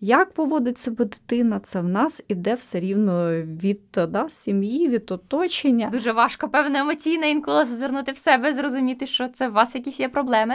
як 0.00 0.32
поводить 0.32 0.78
себе 0.78 1.04
дитина, 1.04 1.60
це 1.60 1.80
в 1.80 1.88
нас 1.88 2.22
іде 2.28 2.54
все 2.54 2.80
рівно 2.80 3.32
від 3.42 3.80
да, 4.08 4.28
сім'ї, 4.28 4.88
від 4.88 5.10
оточення. 5.10 5.90
Дуже 5.92 6.12
важко, 6.12 6.48
певно, 6.48 6.78
емоційно 6.78 7.26
інколи 7.26 7.64
зазирнути 7.64 8.12
в 8.12 8.16
себе, 8.16 8.52
зрозуміти, 8.52 9.06
що 9.06 9.28
це 9.28 9.48
у 9.48 9.52
вас 9.52 9.74
якісь 9.74 10.00
є 10.00 10.08
проблеми. 10.08 10.54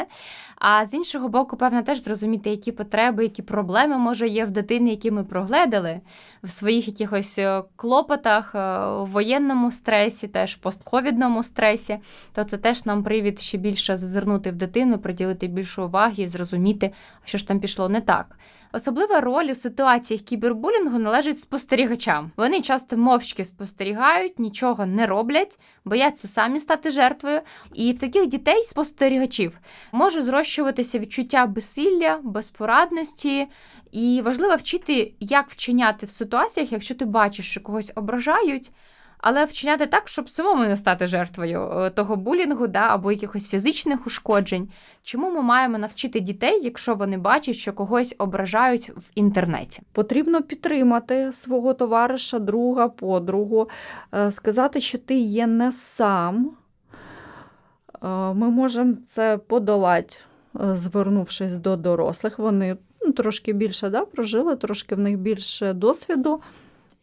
А 0.55 0.85
з 0.85 0.93
іншого 0.93 1.29
боку, 1.29 1.57
певно, 1.57 1.81
теж 1.83 2.03
зрозуміти, 2.03 2.49
які 2.49 2.71
потреби, 2.71 3.23
які 3.23 3.41
проблеми 3.41 3.97
може 3.97 4.27
є 4.27 4.45
в 4.45 4.49
дитині, 4.49 4.91
які 4.91 5.11
ми 5.11 5.23
прогледали 5.23 6.01
в 6.43 6.49
своїх 6.49 6.87
якихось 6.87 7.37
е, 7.37 7.63
клопотах, 7.75 8.55
е, 8.55 8.59
в 9.01 9.05
воєнному 9.05 9.71
стресі, 9.71 10.27
теж 10.27 10.55
постковідному 10.55 11.43
стресі. 11.43 11.97
То 12.33 12.43
це 12.43 12.57
теж 12.57 12.85
нам 12.85 13.03
привід 13.03 13.41
ще 13.41 13.57
більше 13.57 13.97
зазирнути 13.97 14.51
в 14.51 14.55
дитину, 14.55 14.97
приділити 14.97 15.47
більше 15.47 15.81
уваги 15.81 16.23
і 16.23 16.27
зрозуміти, 16.27 16.91
що 17.23 17.37
ж 17.37 17.47
там 17.47 17.59
пішло 17.59 17.89
не 17.89 18.01
так. 18.01 18.37
Особлива 18.75 19.21
роль 19.21 19.45
у 19.45 19.55
ситуаціях 19.55 20.21
кібербулінгу 20.21 20.99
належить 20.99 21.39
спостерігачам. 21.39 22.31
Вони 22.37 22.61
часто 22.61 22.97
мовчки 22.97 23.45
спостерігають, 23.45 24.39
нічого 24.39 24.85
не 24.85 25.05
роблять, 25.05 25.59
бояться 25.85 26.27
самі 26.27 26.59
стати 26.59 26.91
жертвою. 26.91 27.41
І 27.73 27.91
в 27.91 27.99
таких 27.99 28.27
дітей 28.27 28.63
спостерігачів 28.63 29.59
може 29.91 30.21
зрощуватися 30.21 30.99
відчуття 30.99 31.45
безсилля, 31.45 32.19
безпорадності, 32.23 33.47
і 33.91 34.21
важливо 34.25 34.55
вчити, 34.55 35.13
як 35.19 35.49
вчиняти 35.49 36.05
в 36.05 36.09
ситуаціях, 36.09 36.71
якщо 36.71 36.95
ти 36.95 37.05
бачиш, 37.05 37.49
що 37.49 37.61
когось 37.61 37.91
ображають. 37.95 38.71
Але 39.27 39.45
вчиняти 39.45 39.85
так, 39.85 40.07
щоб 40.07 40.29
самому 40.29 40.63
не 40.63 40.75
стати 40.75 41.07
жертвою 41.07 41.71
е, 41.71 41.89
того 41.89 42.15
булінгу 42.15 42.67
да, 42.67 42.79
або 42.79 43.11
якихось 43.11 43.47
фізичних 43.47 44.07
ушкоджень. 44.07 44.69
Чому 45.03 45.31
ми 45.31 45.41
маємо 45.41 45.77
навчити 45.77 46.19
дітей, 46.19 46.59
якщо 46.63 46.95
вони 46.95 47.17
бачать, 47.17 47.55
що 47.55 47.73
когось 47.73 48.15
ображають 48.17 48.89
в 48.89 49.09
інтернеті? 49.15 49.81
Потрібно 49.91 50.41
підтримати 50.41 51.31
свого 51.31 51.73
товариша, 51.73 52.39
друга, 52.39 52.87
подругу, 52.87 53.69
е, 54.13 54.31
сказати, 54.31 54.81
що 54.81 54.97
ти 54.97 55.15
є 55.15 55.47
не 55.47 55.71
сам. 55.71 56.51
Е, 58.03 58.07
Ми 58.33 58.49
можемо 58.49 58.93
це 59.07 59.37
подолати, 59.37 60.15
звернувшись 60.53 61.55
до 61.55 61.75
дорослих. 61.75 62.39
Вони 62.39 62.77
ну, 63.05 63.11
трошки 63.11 63.53
більше 63.53 63.89
да, 63.89 64.05
прожили, 64.05 64.55
трошки 64.55 64.95
в 64.95 64.99
них 64.99 65.17
більше 65.17 65.73
досвіду. 65.73 66.41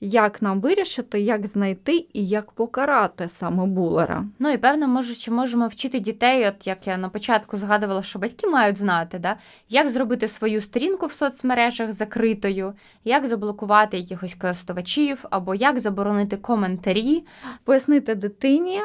Як 0.05 0.43
нам 0.43 0.61
вирішити, 0.61 1.21
як 1.21 1.47
знайти 1.47 2.07
і 2.12 2.27
як 2.27 2.53
покарати 2.53 3.29
саме 3.29 3.67
булера. 3.67 4.25
Ну 4.38 4.51
і 4.51 4.57
певно, 4.57 4.88
може, 4.88 5.15
ще 5.15 5.31
можемо 5.31 5.67
вчити 5.67 6.01
дітей, 6.01 6.49
от 6.49 6.67
як 6.67 6.87
я 6.87 6.97
на 6.97 7.09
початку 7.09 7.57
згадувала, 7.57 8.03
що 8.03 8.19
батьки 8.19 8.47
мають 8.47 8.79
знати, 8.79 9.19
да, 9.19 9.37
як 9.69 9.88
зробити 9.88 10.29
свою 10.29 10.61
сторінку 10.61 11.07
в 11.07 11.12
соцмережах 11.12 11.93
закритою, 11.93 12.73
як 13.05 13.27
заблокувати 13.27 13.99
якихось 13.99 14.35
користувачів, 14.35 15.25
або 15.31 15.55
як 15.55 15.81
заборонити 15.81 16.37
коментарі. 16.37 17.25
Пояснити 17.65 18.15
дитині 18.15 18.81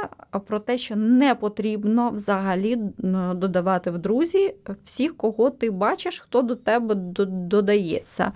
про 0.48 0.60
те, 0.60 0.78
що 0.78 0.96
не 0.96 1.36
потрібно 1.36 2.10
взагалі 2.10 2.78
додавати 3.36 3.92
в 3.92 3.98
друзі 3.98 4.56
всіх, 4.84 5.18
кого 5.18 5.50
ти 5.50 5.72
бачиш, 5.72 6.20
хто 6.20 6.42
до 6.42 6.56
тебе 6.56 6.96
додається. 6.96 8.32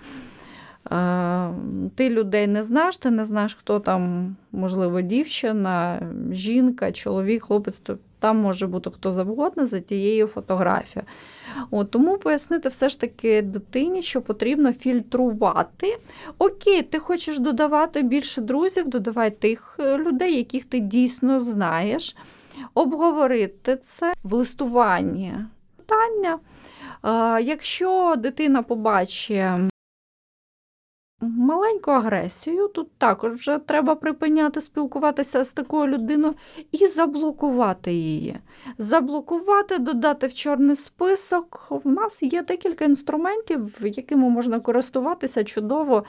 Ти 1.94 2.10
людей 2.10 2.46
не 2.46 2.62
знаєш, 2.62 2.96
ти 2.96 3.10
не 3.10 3.24
знаєш, 3.24 3.54
хто 3.54 3.80
там, 3.80 4.36
можливо, 4.52 5.00
дівчина, 5.00 6.02
жінка, 6.30 6.92
чоловік, 6.92 7.44
хлопець, 7.44 7.78
то 7.78 7.98
там 8.18 8.36
може 8.36 8.66
бути 8.66 8.90
хто 8.90 9.12
завгодно 9.12 9.66
за 9.66 9.80
тією 9.80 10.26
фотографією. 10.26 11.08
От, 11.70 11.90
тому 11.90 12.18
пояснити 12.18 12.68
все 12.68 12.88
ж 12.88 13.00
таки 13.00 13.42
дитині, 13.42 14.02
що 14.02 14.22
потрібно 14.22 14.72
фільтрувати. 14.72 15.98
Окей, 16.38 16.82
ти 16.82 16.98
хочеш 16.98 17.38
додавати 17.38 18.02
більше 18.02 18.40
друзів, 18.40 18.88
додавай 18.88 19.30
тих 19.30 19.76
е, 19.80 19.98
людей, 19.98 20.36
яких 20.36 20.64
ти 20.64 20.80
дійсно 20.80 21.40
знаєш, 21.40 22.16
обговорити 22.74 23.76
це 23.76 24.12
в 24.22 24.34
листуванні 24.34 25.34
питання. 25.76 26.38
Якщо 27.40 28.14
дитина 28.18 28.62
побачить 28.62 29.71
маленьку 31.22 31.90
агресію, 31.90 32.68
тут 32.68 32.88
також 32.98 33.32
вже 33.32 33.58
треба 33.58 33.94
припиняти 33.94 34.60
спілкуватися 34.60 35.44
з 35.44 35.52
такою 35.52 35.86
людиною 35.86 36.34
і 36.72 36.86
заблокувати 36.86 37.92
її. 37.92 38.36
Заблокувати, 38.78 39.78
додати 39.78 40.26
в 40.26 40.34
чорний 40.34 40.76
список. 40.76 41.66
У 41.84 41.90
нас 41.90 42.22
є 42.22 42.42
декілька 42.42 42.84
інструментів, 42.84 43.78
якими 43.80 44.28
можна 44.28 44.60
користуватися 44.60 45.44
чудово 45.44 46.04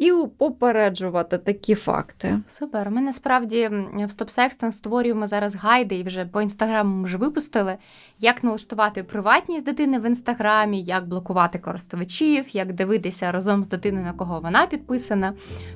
і 0.00 0.12
попереджувати 0.38 1.38
такі 1.38 1.74
факти. 1.74 2.40
Супер. 2.48 2.90
Ми 2.90 3.00
насправді 3.00 3.68
в 3.68 4.00
StopSexting 4.00 4.72
створюємо 4.72 5.26
зараз 5.26 5.56
гайди 5.56 5.94
і 5.94 6.02
вже 6.02 6.24
по 6.24 6.42
інстаграму 6.42 7.04
вже 7.04 7.16
випустили, 7.16 7.76
як 8.20 8.44
налаштувати 8.44 9.02
приватність 9.02 9.64
дитини 9.64 9.98
в 9.98 10.06
інстаграмі, 10.06 10.82
як 10.82 11.08
блокувати 11.08 11.58
користувачів, 11.58 12.56
як 12.56 12.72
дивитися 12.72 13.32
разом 13.32 13.64
з 13.64 13.68
дитиною, 13.68 14.04
на 14.04 14.12
кого 14.12 14.40
вона 14.40 14.66
підписана. 14.66 15.34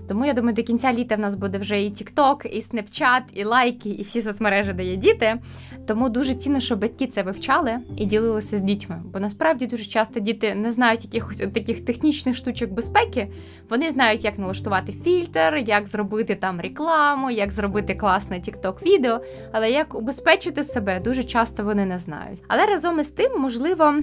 Тому 0.08 0.26
я 0.26 0.32
думаю, 0.32 0.54
до 0.54 0.62
кінця 0.62 0.92
літа 0.92 1.16
в 1.16 1.20
нас 1.20 1.34
буде 1.34 1.58
вже 1.58 1.82
і 1.82 1.90
TikTok, 1.90 2.46
і 2.46 2.60
Snapchat, 2.60 3.22
і 3.32 3.44
лайки, 3.44 3.90
і 3.90 4.02
всі 4.02 4.22
соцмережі, 4.22 4.72
де 4.72 4.84
є 4.84 4.96
діти. 4.96 5.40
Тому 5.86 6.08
дуже 6.08 6.34
цінно, 6.34 6.60
що 6.60 6.76
батьки 6.76 7.06
це 7.06 7.22
вивчали 7.22 7.78
і 7.96 8.04
ділилися 8.04 8.56
з 8.56 8.60
дітьми. 8.60 9.02
Бо 9.04 9.20
насправді 9.20 9.66
дуже 9.66 9.84
часто 9.84 10.20
діти 10.20 10.54
не 10.54 10.72
знають 10.72 11.04
якихось 11.04 11.38
таких 11.38 11.84
технічних 11.84 12.36
штучок 12.36 12.70
безпеки. 12.70 13.28
Вони 13.70 13.90
знають, 13.90 14.13
як 14.20 14.38
налаштувати 14.38 14.92
фільтр, 14.92 15.64
як 15.66 15.86
зробити 15.86 16.34
там 16.34 16.60
рекламу, 16.60 17.30
як 17.30 17.52
зробити 17.52 17.94
класне 17.94 18.36
TikTok 18.36 18.86
відео, 18.86 19.20
але 19.52 19.70
як 19.70 19.94
убезпечити 19.94 20.64
себе 20.64 21.00
дуже 21.00 21.24
часто 21.24 21.64
вони 21.64 21.86
не 21.86 21.98
знають. 21.98 22.42
Але 22.48 22.66
разом 22.66 23.00
із 23.00 23.08
тим, 23.08 23.40
можливо, 23.40 23.94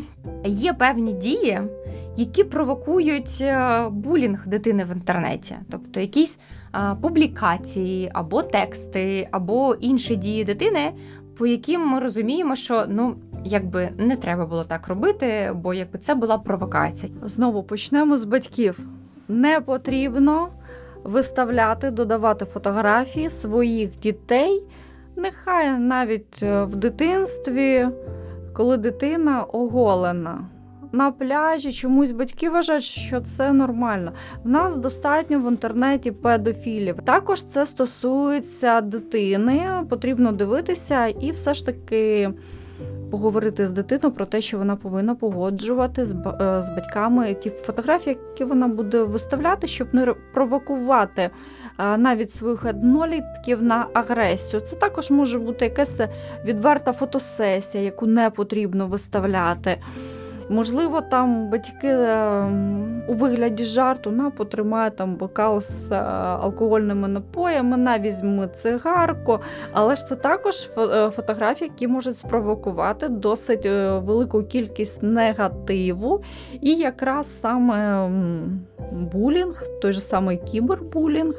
є 0.45 0.73
певні 0.73 1.13
дії, 1.13 1.61
які 2.17 2.43
провокують 2.43 3.37
е, 3.41 3.89
булінг 3.89 4.47
дитини 4.47 4.83
в 4.83 4.91
інтернеті, 4.91 5.55
тобто 5.71 5.99
якісь 5.99 6.39
е, 6.75 6.95
публікації 7.01 8.11
або 8.13 8.43
тексти, 8.43 9.27
або 9.31 9.75
інші 9.75 10.15
дії 10.15 10.43
дитини, 10.43 10.93
по 11.37 11.47
яким 11.47 11.87
ми 11.87 11.99
розуміємо, 11.99 12.55
що 12.55 12.85
ну. 12.89 13.15
Якби 13.45 13.89
не 13.97 14.15
треба 14.15 14.45
було 14.45 14.63
так 14.63 14.87
робити, 14.87 15.51
бо 15.55 15.73
якби 15.73 15.99
це 15.99 16.15
була 16.15 16.37
провокація. 16.37 17.11
Знову 17.23 17.63
почнемо 17.63 18.17
з 18.17 18.23
батьків. 18.23 18.79
Не 19.31 19.61
потрібно 19.61 20.49
виставляти, 21.03 21.91
додавати 21.91 22.45
фотографії 22.45 23.29
своїх 23.29 23.99
дітей. 23.99 24.63
Нехай 25.15 25.79
навіть 25.79 26.43
е, 26.43 26.63
в 26.63 26.75
дитинстві, 26.75 27.87
коли 28.53 28.77
дитина 28.77 29.43
оголена. 29.43 30.47
На 30.91 31.11
пляжі 31.11 31.71
чомусь 31.71 32.11
батьки 32.11 32.49
вважають, 32.49 32.83
що 32.83 33.21
це 33.21 33.53
нормально. 33.53 34.11
В 34.43 34.49
нас 34.49 34.77
достатньо 34.77 35.39
в 35.39 35.51
інтернеті 35.51 36.11
педофілів. 36.11 36.95
Також 37.05 37.43
це 37.43 37.65
стосується 37.65 38.81
дитини. 38.81 39.85
Потрібно 39.89 40.31
дивитися 40.31 41.07
і 41.07 41.31
все 41.31 41.53
ж 41.53 41.65
таки 41.65 42.29
поговорити 43.11 43.67
з 43.67 43.71
дитиною 43.71 44.15
про 44.15 44.25
те, 44.25 44.41
що 44.41 44.57
вона 44.57 44.75
повинна 44.75 45.15
погоджувати 45.15 46.05
з, 46.05 46.11
е, 46.11 46.61
з 46.63 46.69
батьками 46.69 47.33
ті 47.33 47.49
фотографії, 47.49 48.17
які 48.29 48.43
вона 48.43 48.67
буде 48.67 49.03
виставляти, 49.03 49.67
щоб 49.67 49.87
не 49.93 50.13
провокувати 50.33 51.29
е, 51.79 51.97
навіть 51.97 52.31
своїх 52.31 52.65
однолітків 52.65 53.63
на 53.63 53.87
агресію. 53.93 54.61
Це 54.61 54.75
також 54.75 55.11
може 55.11 55.39
бути 55.39 55.65
якась 55.65 55.99
відверта 56.45 56.93
фотосесія, 56.93 57.83
яку 57.83 58.05
не 58.05 58.29
потрібно 58.29 58.87
виставляти. 58.87 59.77
Можливо, 60.51 61.01
там 61.01 61.49
батьки 61.49 61.87
е, 61.87 62.43
у 63.07 63.13
вигляді 63.13 63.65
жарту 63.65 64.11
на 64.11 64.29
потримає 64.29 64.91
там 64.91 65.15
бокал 65.15 65.61
з 65.61 65.91
е, 65.91 65.95
алкогольними 66.41 67.07
напоями, 67.07 67.77
на 67.77 67.99
візьми 67.99 68.47
цигарку. 68.47 69.39
Але 69.73 69.95
ж 69.95 70.07
це 70.07 70.15
також 70.15 70.69
е, 70.77 71.09
фотографії, 71.09 71.69
які 71.69 71.87
можуть 71.87 72.17
спровокувати 72.17 73.07
досить 73.07 73.65
е, 73.65 73.99
велику 73.99 74.43
кількість 74.43 75.03
негативу. 75.03 76.23
І 76.61 76.75
якраз 76.75 77.39
саме 77.39 78.09
булінг, 78.91 79.63
той 79.81 79.91
же 79.91 80.01
самий 80.01 80.37
кібербулінг. 80.37 81.35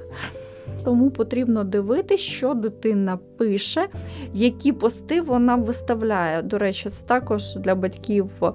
Тому 0.85 1.11
потрібно 1.11 1.64
дивитися, 1.64 2.23
що 2.23 2.55
дитина 2.55 3.18
пише, 3.38 3.88
які 4.35 4.73
пости 4.73 5.21
вона 5.21 5.57
виставляє. 5.57 6.42
До 6.42 6.59
речі, 6.59 6.90
це 6.90 7.07
також 7.07 7.57
для 7.57 7.75
батьків 7.75 8.31
е, 8.42 8.53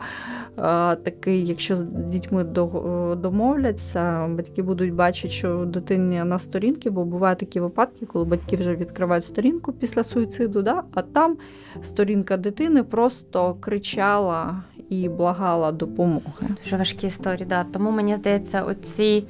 такий, 0.95 1.45
якщо 1.47 1.75
з 1.75 1.83
дітьми 1.83 2.43
до- 2.43 3.17
домовляться, 3.21 4.27
батьки 4.27 4.61
будуть 4.63 4.93
бачити, 4.93 5.29
що 5.29 5.65
дитині 5.65 6.23
на 6.23 6.39
сторінці, 6.39 6.89
бо 6.89 7.05
бувають 7.05 7.39
такі 7.39 7.59
випадки, 7.59 8.05
коли 8.05 8.25
батьки 8.25 8.55
вже 8.55 8.75
відкривають 8.75 9.25
сторінку 9.25 9.73
після 9.73 10.03
суїциду, 10.03 10.61
да? 10.61 10.83
а 10.93 11.01
там 11.01 11.37
сторінка 11.81 12.37
дитини 12.37 12.83
просто 12.83 13.53
кричала 13.59 14.63
і 14.89 15.09
благала 15.09 15.71
допомоги. 15.71 16.47
Дуже 16.63 16.77
важкі 16.77 17.07
історії, 17.07 17.45
да. 17.49 17.63
Тому 17.63 17.91
мені 17.91 18.15
здається, 18.15 18.63
оці 18.63 19.23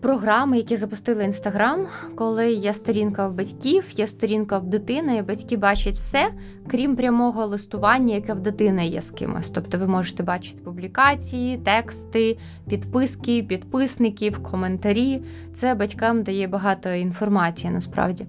програми, 0.00 0.56
які 0.56 0.76
запустили 0.76 1.24
інстаграм, 1.24 1.86
коли 2.16 2.52
є 2.52 2.72
сторінка 2.72 3.28
в 3.28 3.34
батьків, 3.34 3.84
є 3.96 4.06
сторінка 4.06 4.58
в 4.58 4.66
дитини, 4.66 5.16
і 5.16 5.22
батьки 5.22 5.56
бачать 5.56 5.94
все, 5.94 6.30
крім 6.68 6.96
прямого 6.96 7.46
листування, 7.46 8.14
яке 8.14 8.34
в 8.34 8.40
дитини 8.40 8.86
є 8.86 9.00
з 9.00 9.10
кимось. 9.10 9.50
Тобто 9.50 9.78
ви 9.78 9.86
можете 9.86 10.22
бачити 10.22 10.62
публікації, 10.62 11.58
тексти, 11.58 12.38
підписки, 12.68 13.42
підписників, 13.42 14.42
коментарі. 14.42 15.22
Це 15.54 15.74
батькам 15.74 16.22
дає 16.22 16.48
багато 16.48 16.90
інформації 16.90 17.72
насправді. 17.72 18.26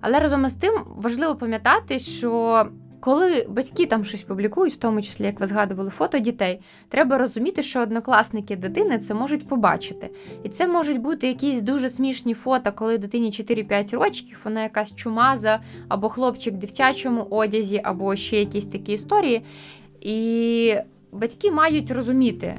Але 0.00 0.20
разом 0.20 0.44
із 0.44 0.54
тим 0.54 0.72
важливо 0.96 1.36
пам'ятати, 1.36 1.98
що 1.98 2.64
коли 3.06 3.46
батьки 3.48 3.86
там 3.86 4.04
щось 4.04 4.22
публікують, 4.22 4.72
в 4.72 4.76
тому 4.76 5.02
числі, 5.02 5.24
як 5.24 5.40
ви 5.40 5.46
згадували, 5.46 5.90
фото 5.90 6.18
дітей, 6.18 6.60
треба 6.88 7.18
розуміти, 7.18 7.62
що 7.62 7.80
однокласники 7.80 8.56
дитини 8.56 8.98
це 8.98 9.14
можуть 9.14 9.48
побачити. 9.48 10.10
І 10.42 10.48
це 10.48 10.66
можуть 10.66 11.00
бути 11.00 11.28
якісь 11.28 11.60
дуже 11.60 11.90
смішні 11.90 12.34
фото, 12.34 12.72
коли 12.72 12.98
дитині 12.98 13.30
4-5 13.30 13.94
років, 13.96 14.40
вона 14.44 14.62
якась 14.62 14.94
чумаза, 14.94 15.60
або 15.88 16.08
хлопчик 16.08 16.54
в 16.54 16.56
дівчачому 16.56 17.26
одязі, 17.30 17.80
або 17.84 18.16
ще 18.16 18.38
якісь 18.38 18.66
такі 18.66 18.92
історії. 18.92 19.42
І 20.00 20.74
батьки 21.12 21.50
мають 21.50 21.90
розуміти, 21.90 22.58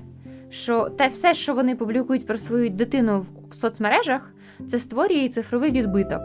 що 0.50 0.90
те 0.90 1.08
все, 1.08 1.34
що 1.34 1.54
вони 1.54 1.76
публікують 1.76 2.26
про 2.26 2.38
свою 2.38 2.70
дитину 2.70 3.26
в 3.50 3.56
соцмережах, 3.56 4.34
це 4.68 4.80
створює 4.80 5.30
цифровий 5.30 5.72
відбиток 5.72 6.22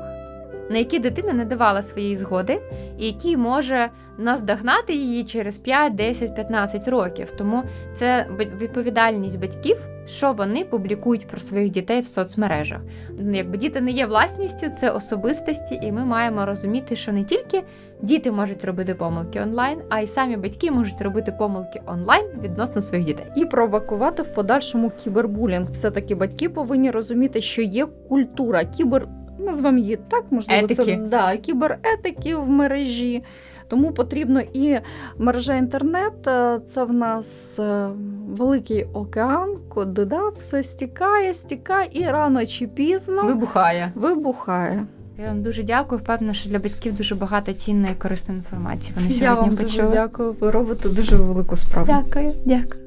на 0.73 0.79
які 0.79 0.99
дитина 0.99 1.33
не 1.33 1.45
давала 1.45 1.83
своєї 1.83 2.17
згоди, 2.17 2.61
і 2.99 3.07
який 3.07 3.37
може 3.37 3.91
наздогнати 4.19 4.95
її 4.95 5.25
через 5.25 5.59
5, 5.59 5.95
10, 5.95 6.35
15 6.35 6.89
років. 6.89 7.33
Тому 7.39 7.63
це 7.95 8.27
відповідальність 8.61 9.39
батьків, 9.39 9.77
що 10.07 10.33
вони 10.33 10.65
публікують 10.65 11.27
про 11.27 11.41
своїх 11.41 11.71
дітей 11.71 12.01
в 12.01 12.07
соцмережах. 12.07 12.81
Ну, 13.19 13.37
якби 13.37 13.59
діти 13.59 13.81
не 13.81 13.91
є 13.91 14.07
власністю, 14.07 14.69
це 14.69 14.91
особистості, 14.91 15.81
і 15.83 15.93
ми 15.93 16.05
маємо 16.05 16.47
розуміти, 16.47 16.97
що 16.97 17.13
не 17.13 17.25
тільки 17.25 17.63
діти 18.03 18.33
можуть 18.33 18.65
робити 18.65 18.95
помилки 18.95 19.41
онлайн, 19.41 19.79
а 19.89 20.01
й 20.01 20.07
самі 20.07 20.37
батьки 20.37 20.71
можуть 20.71 21.03
робити 21.03 21.33
помилки 21.39 21.83
онлайн 21.87 22.27
відносно 22.43 22.83
своїх 22.83 23.07
дітей. 23.07 23.27
І 23.37 23.45
провокувати 23.45 24.23
в 24.23 24.35
подальшому 24.35 24.91
кібербулінг. 25.05 25.71
Все 25.71 25.91
таки 25.91 26.15
батьки 26.15 26.49
повинні 26.49 26.91
розуміти, 26.91 27.41
що 27.41 27.63
є 27.63 27.87
культура 28.09 28.65
кібер 28.65 29.09
назвемо 29.43 29.79
її 29.79 29.99
так, 30.09 30.25
можливо, 30.31 30.65
Етики. 30.65 30.85
це 30.85 30.97
да, 30.97 31.37
кіберетики 31.37 32.37
в 32.37 32.49
мережі. 32.51 33.23
Тому 33.69 33.93
потрібно 33.93 34.41
і 34.53 34.79
мережа 35.19 35.55
інтернет 35.55 36.27
е, 36.29 36.61
це 36.75 36.85
в 36.85 36.93
нас 36.93 37.59
е, 37.59 37.89
великий 38.29 38.85
океан, 38.85 39.57
куди 39.69 40.05
да, 40.05 40.29
все 40.29 40.63
стікає, 40.63 41.35
стікає 41.35 41.89
і 41.93 42.05
рано 42.07 42.47
чи 42.47 42.67
пізно 42.67 43.23
вибухає. 43.25 43.93
вибухає. 43.95 44.87
Я 45.19 45.29
вам 45.29 45.43
дуже 45.43 45.63
дякую. 45.63 46.01
Впевнена, 46.01 46.35
що 46.35 46.51
для 46.51 46.59
батьків 46.59 46.97
дуже 46.97 47.15
багато 47.15 47.53
цінної 47.53 47.93
і 47.93 48.03
корисної 48.03 48.39
інформації. 48.39 48.93
Вони 48.97 49.09
Я 49.09 49.15
сьогодні 49.15 49.49
вам 49.49 49.57
почули. 49.57 49.83
дуже 49.83 49.97
дякую. 49.97 50.33
Ви 50.33 50.51
робите 50.51 50.89
дуже 50.89 51.17
велику 51.17 51.57
справу. 51.57 51.87
Дякую, 51.87 52.33
дякую. 52.45 52.82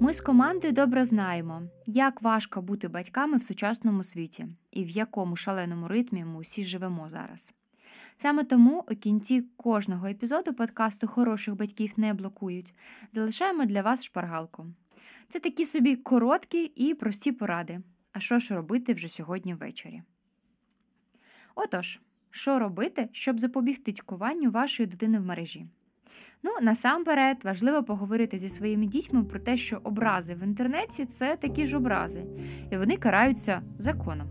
Ми 0.00 0.12
з 0.12 0.20
командою 0.20 0.72
добре 0.72 1.04
знаємо, 1.04 1.62
як 1.86 2.22
важко 2.22 2.62
бути 2.62 2.88
батьками 2.88 3.36
в 3.36 3.42
сучасному 3.42 4.02
світі 4.02 4.46
і 4.70 4.84
в 4.84 4.88
якому 4.90 5.36
шаленому 5.36 5.86
ритмі 5.86 6.24
ми 6.24 6.38
усі 6.38 6.64
живемо 6.64 7.08
зараз. 7.08 7.52
Саме 8.16 8.44
тому 8.44 8.84
у 8.90 8.94
кінці 8.94 9.44
кожного 9.56 10.06
епізоду 10.06 10.54
подкасту 10.54 11.06
Хороших 11.06 11.56
батьків 11.56 11.92
не 11.96 12.14
блокують, 12.14 12.74
залишаємо 13.12 13.64
для 13.64 13.82
вас 13.82 14.04
шпаргалку. 14.04 14.66
Це 15.28 15.40
такі 15.40 15.64
собі 15.64 15.96
короткі 15.96 16.64
і 16.64 16.94
прості 16.94 17.32
поради. 17.32 17.80
А 18.12 18.20
що 18.20 18.38
ж 18.38 18.54
робити 18.54 18.92
вже 18.92 19.08
сьогодні 19.08 19.54
ввечері? 19.54 20.02
Отож, 21.54 22.00
що 22.30 22.58
робити, 22.58 23.08
щоб 23.12 23.40
запобігти 23.40 23.92
тькуванню 23.92 24.50
вашої 24.50 24.86
дитини 24.86 25.18
в 25.18 25.22
мережі? 25.22 25.66
Ну, 26.42 26.50
насамперед, 26.62 27.36
важливо 27.44 27.82
поговорити 27.82 28.38
зі 28.38 28.48
своїми 28.48 28.86
дітьми 28.86 29.24
про 29.24 29.40
те, 29.40 29.56
що 29.56 29.80
образи 29.84 30.34
в 30.34 30.42
інтернеті 30.42 31.04
це 31.04 31.36
такі 31.36 31.66
ж 31.66 31.76
образи, 31.76 32.24
і 32.70 32.76
вони 32.76 32.96
караються 32.96 33.62
законом. 33.78 34.28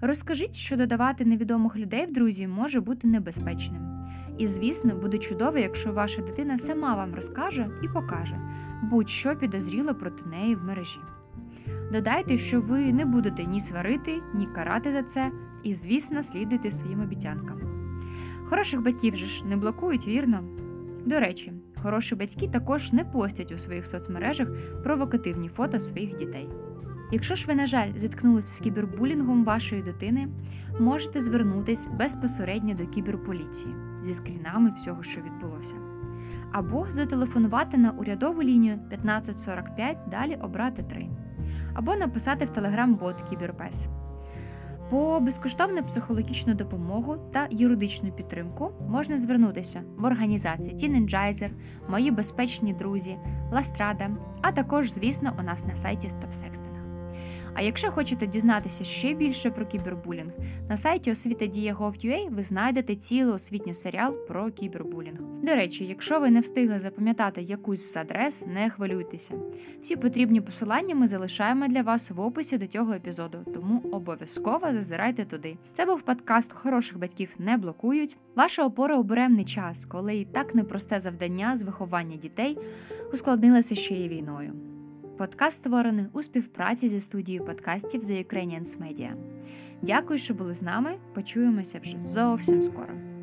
Розкажіть, 0.00 0.54
що 0.54 0.76
додавати 0.76 1.24
невідомих 1.24 1.76
людей 1.76 2.06
в 2.06 2.12
друзі 2.12 2.46
може 2.46 2.80
бути 2.80 3.06
небезпечним. 3.06 4.08
І, 4.38 4.46
звісно, 4.46 4.94
буде 4.94 5.18
чудово, 5.18 5.58
якщо 5.58 5.92
ваша 5.92 6.22
дитина 6.22 6.58
сама 6.58 6.94
вам 6.94 7.14
розкаже 7.14 7.70
і 7.82 7.88
покаже 7.88 8.38
будь-що 8.82 9.36
підозріло 9.36 9.94
проти 9.94 10.24
неї 10.24 10.54
в 10.54 10.64
мережі. 10.64 11.00
Додайте, 11.92 12.36
що 12.36 12.60
ви 12.60 12.92
не 12.92 13.04
будете 13.04 13.44
ні 13.44 13.60
сварити, 13.60 14.20
ні 14.34 14.46
карати 14.46 14.92
за 14.92 15.02
це, 15.02 15.30
і, 15.62 15.74
звісно, 15.74 16.22
слідуйте 16.22 16.70
своїм 16.70 17.00
обіцянкам. 17.00 17.60
Хороших 18.44 18.82
батьків 18.82 19.16
же 19.16 19.26
ж 19.26 19.44
не 19.44 19.56
блокують, 19.56 20.06
вірно? 20.06 20.63
До 21.06 21.20
речі, 21.20 21.52
хороші 21.82 22.14
батьки 22.14 22.48
також 22.48 22.92
не 22.92 23.04
постять 23.04 23.52
у 23.52 23.58
своїх 23.58 23.86
соцмережах 23.86 24.48
провокативні 24.82 25.48
фото 25.48 25.80
своїх 25.80 26.16
дітей. 26.16 26.48
Якщо 27.12 27.34
ж 27.34 27.46
ви, 27.46 27.54
на 27.54 27.66
жаль, 27.66 27.92
зіткнулися 27.96 28.54
з 28.54 28.60
кібербулінгом 28.60 29.44
вашої 29.44 29.82
дитини, 29.82 30.28
можете 30.80 31.20
звернутися 31.20 31.90
безпосередньо 31.90 32.74
до 32.74 32.86
кіберполіції 32.86 33.74
зі 34.02 34.12
скрінами 34.12 34.70
всього, 34.70 35.02
що 35.02 35.20
відбулося, 35.20 35.76
або 36.52 36.86
зателефонувати 36.90 37.78
на 37.78 37.90
урядову 37.90 38.42
лінію 38.42 38.74
1545, 38.74 39.98
далі 40.10 40.38
обрати 40.42 40.82
3, 40.82 41.08
або 41.74 41.96
написати 41.96 42.44
в 42.44 42.50
телеграм-бот 42.50 43.22
Кіберпес. 43.22 43.88
По 44.90 45.20
безкоштовну 45.20 45.82
психологічну 45.82 46.54
допомогу 46.54 47.16
та 47.32 47.46
юридичну 47.50 48.12
підтримку 48.12 48.72
можна 48.88 49.18
звернутися 49.18 49.82
в 49.96 50.04
організації 50.04 50.76
Teenergizer, 50.76 51.50
Мої 51.88 52.10
безпечні 52.10 52.72
друзі, 52.72 53.16
Ла 53.52 53.65
Страда, 53.65 54.10
а 54.42 54.52
також, 54.52 54.92
звісно, 54.92 55.32
у 55.40 55.42
нас 55.42 55.64
на 55.64 55.76
сайті 55.76 56.08
StopSexting. 56.08 56.83
А 57.54 57.62
якщо 57.62 57.90
хочете 57.90 58.26
дізнатися 58.26 58.84
ще 58.84 59.14
більше 59.14 59.50
про 59.50 59.66
кібербулінг, 59.66 60.32
на 60.68 60.76
сайті 60.76 61.12
освіта.дія.gov.ua 61.12 62.34
ви 62.34 62.42
знайдете 62.42 62.96
цілий 62.96 63.34
освітній 63.34 63.74
серіал 63.74 64.14
про 64.28 64.50
кібербулінг. 64.50 65.18
До 65.42 65.54
речі, 65.54 65.84
якщо 65.84 66.20
ви 66.20 66.30
не 66.30 66.40
встигли 66.40 66.78
запам'ятати 66.78 67.42
якусь 67.42 67.92
з 67.92 67.96
адрес, 67.96 68.46
не 68.46 68.70
хвилюйтеся. 68.70 69.34
Всі 69.80 69.96
потрібні 69.96 70.40
посилання 70.40 70.94
ми 70.94 71.06
залишаємо 71.06 71.68
для 71.68 71.82
вас 71.82 72.10
в 72.10 72.20
описі 72.20 72.58
до 72.58 72.66
цього 72.66 72.92
епізоду, 72.92 73.38
тому 73.54 73.82
обов'язково 73.92 74.66
зазирайте 74.72 75.24
туди. 75.24 75.56
Це 75.72 75.86
був 75.86 76.02
подкаст 76.02 76.52
Хороших 76.52 76.98
батьків 76.98 77.34
не 77.38 77.56
блокують. 77.56 78.16
Ваша 78.36 78.64
опора 78.64 78.96
у 78.96 79.02
буремний 79.02 79.44
час, 79.44 79.84
коли 79.84 80.14
і 80.14 80.24
так 80.24 80.54
непросте 80.54 81.00
завдання 81.00 81.56
з 81.56 81.62
виховання 81.62 82.16
дітей 82.16 82.58
ускладнилося 83.12 83.74
ще 83.74 83.94
й 83.94 84.08
війною. 84.08 84.73
Подкаст 85.18 85.56
створений 85.56 86.06
у 86.12 86.22
співпраці 86.22 86.88
зі 86.88 87.00
студією 87.00 87.44
подкастів 87.44 88.00
The 88.00 88.34
Ukrainians 88.34 88.78
Media. 88.82 89.10
Дякую, 89.82 90.18
що 90.18 90.34
були 90.34 90.54
з 90.54 90.62
нами. 90.62 90.94
Почуємося 91.14 91.78
вже 91.78 92.00
зовсім 92.00 92.62
скоро. 92.62 93.13